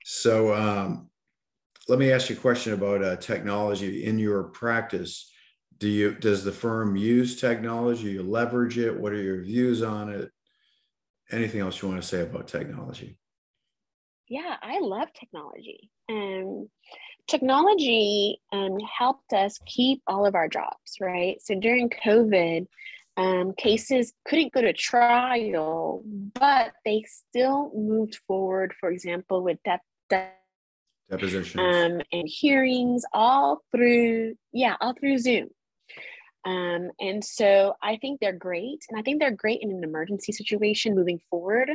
So 0.07 0.53
um, 0.53 1.09
let 1.87 1.97
me 1.97 2.11
ask 2.11 2.29
you 2.29 2.35
a 2.35 2.39
question 2.39 2.73
about 2.73 3.03
uh, 3.03 3.15
technology 3.15 4.05
in 4.05 4.19
your 4.19 4.43
practice. 4.43 5.31
Do 5.79 5.87
you 5.87 6.13
does 6.13 6.43
the 6.43 6.51
firm 6.51 6.95
use 6.95 7.41
technology? 7.41 8.11
You 8.11 8.21
leverage 8.21 8.77
it? 8.77 8.95
What 8.95 9.13
are 9.13 9.21
your 9.21 9.41
views 9.41 9.81
on 9.81 10.09
it? 10.09 10.29
Anything 11.31 11.61
else 11.61 11.81
you 11.81 11.89
want 11.89 11.99
to 11.99 12.07
say 12.07 12.21
about 12.21 12.47
technology? 12.47 13.17
Yeah, 14.27 14.55
I 14.61 14.79
love 14.79 15.07
technology. 15.19 15.89
Um, 16.07 16.69
technology 17.27 18.39
um, 18.53 18.77
helped 18.79 19.33
us 19.33 19.59
keep 19.65 20.03
all 20.05 20.27
of 20.27 20.35
our 20.35 20.47
jobs, 20.47 20.97
right? 21.01 21.41
So 21.41 21.55
during 21.55 21.89
COVID, 21.89 22.67
um, 23.17 23.53
cases 23.57 24.13
couldn't 24.27 24.53
go 24.53 24.61
to 24.61 24.71
trial, 24.71 26.03
but 26.35 26.73
they 26.85 27.05
still 27.07 27.71
moved 27.75 28.19
forward, 28.27 28.75
for 28.79 28.91
example, 28.91 29.43
with 29.43 29.57
dep- 29.65 29.81
depositions 30.09 31.55
um, 31.55 32.01
and 32.11 32.27
hearings 32.27 33.03
all 33.13 33.61
through 33.71 34.35
yeah 34.53 34.75
all 34.81 34.93
through 34.99 35.17
zoom 35.17 35.49
um, 36.45 36.89
and 36.99 37.23
so 37.23 37.73
i 37.83 37.97
think 37.97 38.19
they're 38.19 38.33
great 38.33 38.83
and 38.89 38.99
i 38.99 39.01
think 39.01 39.19
they're 39.19 39.31
great 39.31 39.59
in 39.61 39.71
an 39.71 39.83
emergency 39.83 40.31
situation 40.31 40.95
moving 40.95 41.19
forward 41.29 41.69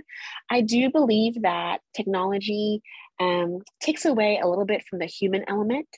i 0.51 0.61
do 0.61 0.91
believe 0.91 1.43
that 1.43 1.81
technology 1.95 2.83
um, 3.21 3.59
takes 3.81 4.05
away 4.05 4.41
a 4.43 4.49
little 4.49 4.65
bit 4.65 4.83
from 4.89 4.99
the 4.99 5.07
human 5.07 5.45
element 5.49 5.89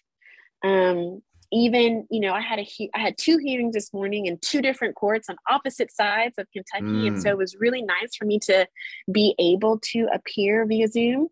um, 0.64 1.22
even 1.52 2.06
you 2.10 2.18
know 2.18 2.32
i 2.32 2.40
had 2.40 2.58
a 2.58 2.90
i 2.94 2.98
had 2.98 3.16
two 3.18 3.38
hearings 3.38 3.74
this 3.74 3.92
morning 3.92 4.26
in 4.26 4.38
two 4.38 4.62
different 4.62 4.94
courts 4.94 5.28
on 5.28 5.36
opposite 5.50 5.92
sides 5.92 6.34
of 6.38 6.46
kentucky 6.52 6.84
mm. 6.84 7.06
and 7.08 7.22
so 7.22 7.28
mm. 7.28 7.32
it 7.32 7.38
was 7.38 7.56
really 7.60 7.82
nice 7.82 8.16
for 8.16 8.24
me 8.24 8.38
to 8.38 8.66
be 9.12 9.34
able 9.38 9.78
to 9.80 10.08
appear 10.12 10.64
via 10.66 10.88
zoom 10.88 11.28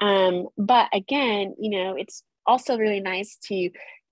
um, 0.00 0.48
but 0.56 0.88
again 0.92 1.54
you 1.58 1.70
know 1.70 1.94
it's 1.96 2.22
also 2.46 2.76
really 2.76 3.00
nice 3.00 3.38
to 3.44 3.70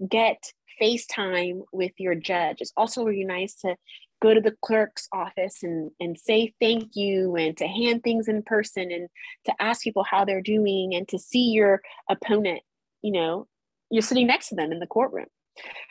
get 0.08 0.52
facetime 0.80 1.62
with 1.72 1.92
your 1.98 2.14
judge. 2.14 2.58
It's 2.60 2.72
also 2.76 3.04
really 3.04 3.24
nice 3.24 3.54
to 3.62 3.76
go 4.20 4.34
to 4.34 4.40
the 4.40 4.54
clerk's 4.62 5.08
office 5.12 5.62
and, 5.62 5.90
and 6.00 6.18
say 6.18 6.52
thank 6.60 6.90
you 6.94 7.36
and 7.36 7.56
to 7.56 7.66
hand 7.66 8.02
things 8.02 8.28
in 8.28 8.42
person 8.42 8.90
and 8.90 9.08
to 9.44 9.52
ask 9.60 9.82
people 9.82 10.04
how 10.04 10.24
they're 10.24 10.42
doing 10.42 10.94
and 10.94 11.06
to 11.08 11.18
see 11.18 11.50
your 11.50 11.80
opponent 12.10 12.60
you 13.00 13.12
know 13.12 13.46
you're 13.90 14.02
sitting 14.02 14.26
next 14.26 14.48
to 14.48 14.56
them 14.56 14.72
in 14.72 14.80
the 14.80 14.86
courtroom. 14.88 15.26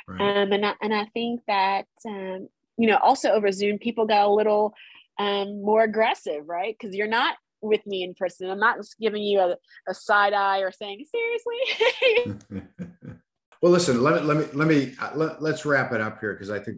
Right. 0.07 0.41
um, 0.41 0.51
and, 0.51 0.65
I, 0.65 0.73
and 0.81 0.93
i 0.93 1.05
think 1.13 1.41
that 1.47 1.86
um, 2.05 2.49
you 2.77 2.88
know 2.88 2.97
also 2.97 3.31
over 3.31 3.51
zoom 3.51 3.79
people 3.79 4.05
got 4.05 4.27
a 4.27 4.33
little 4.33 4.73
um, 5.19 5.62
more 5.62 5.83
aggressive 5.83 6.43
right? 6.47 6.75
Because 6.77 6.95
you're 6.95 7.07
not 7.07 7.36
with 7.67 7.86
me 7.86 8.03
in 8.03 8.13
person 8.13 8.49
i'm 8.49 8.60
not 8.60 8.77
just 8.77 8.97
giving 8.99 9.23
you 9.23 9.39
a, 9.39 9.56
a 9.88 9.93
side 9.93 10.34
eye 10.34 10.60
or 10.60 10.71
saying 10.71 11.03
seriously 11.12 12.39
well 13.62 13.71
listen 13.71 14.01
let 14.01 14.21
me 14.21 14.27
let 14.27 14.38
me 14.38 14.45
let 14.53 14.67
me 14.67 14.93
uh, 15.01 15.12
let, 15.15 15.41
let's 15.41 15.65
wrap 15.65 15.91
it 15.93 16.01
up 16.01 16.19
here 16.19 16.34
because 16.34 16.49
i 16.49 16.60
think 16.60 16.77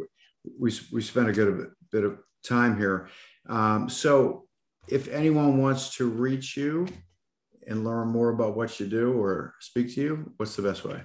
we, 0.60 0.71
we 0.91 1.02
spent 1.02 1.30
a 1.30 1.34
good 1.34 1.71
bit 1.91 2.04
of 2.04 2.19
time 2.43 2.78
here. 2.78 3.10
Um, 3.47 3.89
so 3.89 4.45
if 4.88 5.08
anyone 5.08 5.62
wants 5.62 5.95
to 5.97 6.10
reach 6.10 6.58
you 6.58 6.88
and 7.67 7.84
learn 7.84 8.08
more 8.08 8.30
about 8.30 8.56
what 8.56 8.80
you 8.80 8.88
do 8.88 9.13
or 9.13 9.54
speak 9.60 9.93
to 9.95 10.02
you, 10.02 10.34
what's 10.38 10.56
the 10.56 10.62
best 10.62 10.84
way? 10.84 11.02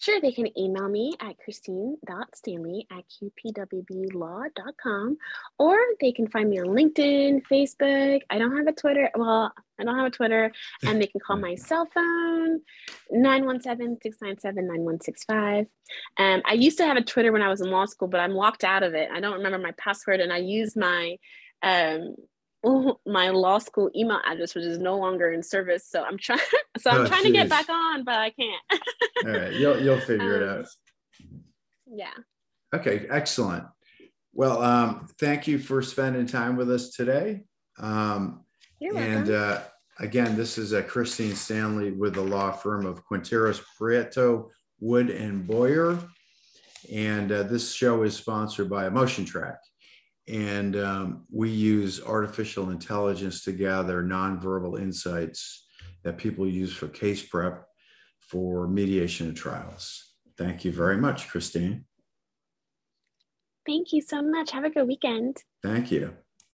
Sure, 0.00 0.20
they 0.20 0.30
can 0.30 0.56
email 0.56 0.88
me 0.88 1.16
at 1.20 1.36
christine.stanley 1.38 2.86
at 2.92 3.02
qpwblaw.com 3.48 5.18
or 5.58 5.76
they 6.00 6.12
can 6.12 6.28
find 6.28 6.48
me 6.48 6.60
on 6.60 6.68
LinkedIn, 6.68 7.42
Facebook. 7.50 8.20
I 8.30 8.38
don't 8.38 8.56
have 8.56 8.68
a 8.68 8.72
Twitter. 8.72 9.10
Well, 9.16 9.52
I 9.80 9.84
don't 9.84 9.96
have 9.96 10.06
a 10.06 10.10
Twitter. 10.10 10.52
And 10.84 11.02
they 11.02 11.08
can 11.08 11.20
call 11.20 11.36
my 11.36 11.54
cell 11.56 11.88
phone, 11.92 12.60
917-697-9165. 13.12 15.66
Um, 16.16 16.42
I 16.44 16.52
used 16.52 16.78
to 16.78 16.86
have 16.86 16.96
a 16.96 17.02
Twitter 17.02 17.32
when 17.32 17.42
I 17.42 17.48
was 17.48 17.60
in 17.60 17.70
law 17.70 17.86
school, 17.86 18.06
but 18.06 18.20
I'm 18.20 18.34
locked 18.34 18.62
out 18.62 18.84
of 18.84 18.94
it. 18.94 19.08
I 19.12 19.18
don't 19.18 19.38
remember 19.38 19.58
my 19.58 19.72
password 19.72 20.20
and 20.20 20.32
I 20.32 20.38
use 20.38 20.76
my 20.76 21.16
um, 21.62 22.14
my 23.06 23.30
law 23.30 23.58
school 23.58 23.90
email 23.94 24.20
address, 24.26 24.54
which 24.54 24.64
is 24.64 24.78
no 24.78 24.98
longer 24.98 25.32
in 25.32 25.42
service. 25.42 25.86
So 25.88 26.02
I'm 26.02 26.18
trying. 26.18 26.40
So 26.78 26.90
I'm 26.90 27.00
oh, 27.00 27.06
trying 27.06 27.24
geez. 27.24 27.32
to 27.32 27.38
get 27.38 27.48
back 27.48 27.68
on, 27.68 28.04
but 28.04 28.14
I 28.14 28.30
can't. 28.30 28.62
All 29.26 29.32
right, 29.32 29.52
you'll 29.52 29.80
you'll 29.80 29.98
figure 29.98 30.36
um, 30.36 30.42
it 30.42 30.48
out. 30.48 30.66
Yeah. 31.90 32.12
Okay, 32.72 33.06
excellent. 33.10 33.64
Well, 34.32 34.62
um, 34.62 35.08
thank 35.18 35.48
you 35.48 35.58
for 35.58 35.82
spending 35.82 36.26
time 36.26 36.56
with 36.56 36.70
us 36.70 36.90
today. 36.90 37.42
Um, 37.80 38.44
You're 38.78 38.96
and 38.96 39.30
uh, 39.30 39.62
again, 39.98 40.36
this 40.36 40.56
is 40.56 40.72
uh, 40.72 40.82
Christine 40.82 41.34
Stanley 41.34 41.90
with 41.90 42.14
the 42.14 42.22
law 42.22 42.52
firm 42.52 42.86
of 42.86 43.04
Quintairos 43.04 43.60
Prieto 43.80 44.50
Wood 44.78 45.10
and 45.10 45.44
Boyer. 45.44 45.98
And 46.92 47.32
uh, 47.32 47.42
this 47.42 47.72
show 47.72 48.02
is 48.02 48.16
sponsored 48.16 48.70
by 48.70 48.88
EmotionTrac. 48.88 49.56
And 50.28 50.76
um, 50.76 51.24
we 51.30 51.50
use 51.50 52.02
artificial 52.02 52.70
intelligence 52.70 53.42
to 53.44 53.52
gather 53.52 54.02
nonverbal 54.02 54.80
insights 54.80 55.66
that 56.04 56.18
people 56.18 56.46
use 56.46 56.72
for 56.72 56.88
case 56.88 57.22
prep 57.22 57.64
for 58.20 58.68
mediation 58.68 59.28
and 59.28 59.36
trials. 59.36 60.12
Thank 60.36 60.64
you 60.64 60.72
very 60.72 60.96
much, 60.96 61.28
Christine. 61.28 61.84
Thank 63.66 63.92
you 63.92 64.00
so 64.00 64.22
much. 64.22 64.50
Have 64.52 64.64
a 64.64 64.70
good 64.70 64.86
weekend. 64.86 65.42
Thank 65.62 65.90
you. 65.90 66.14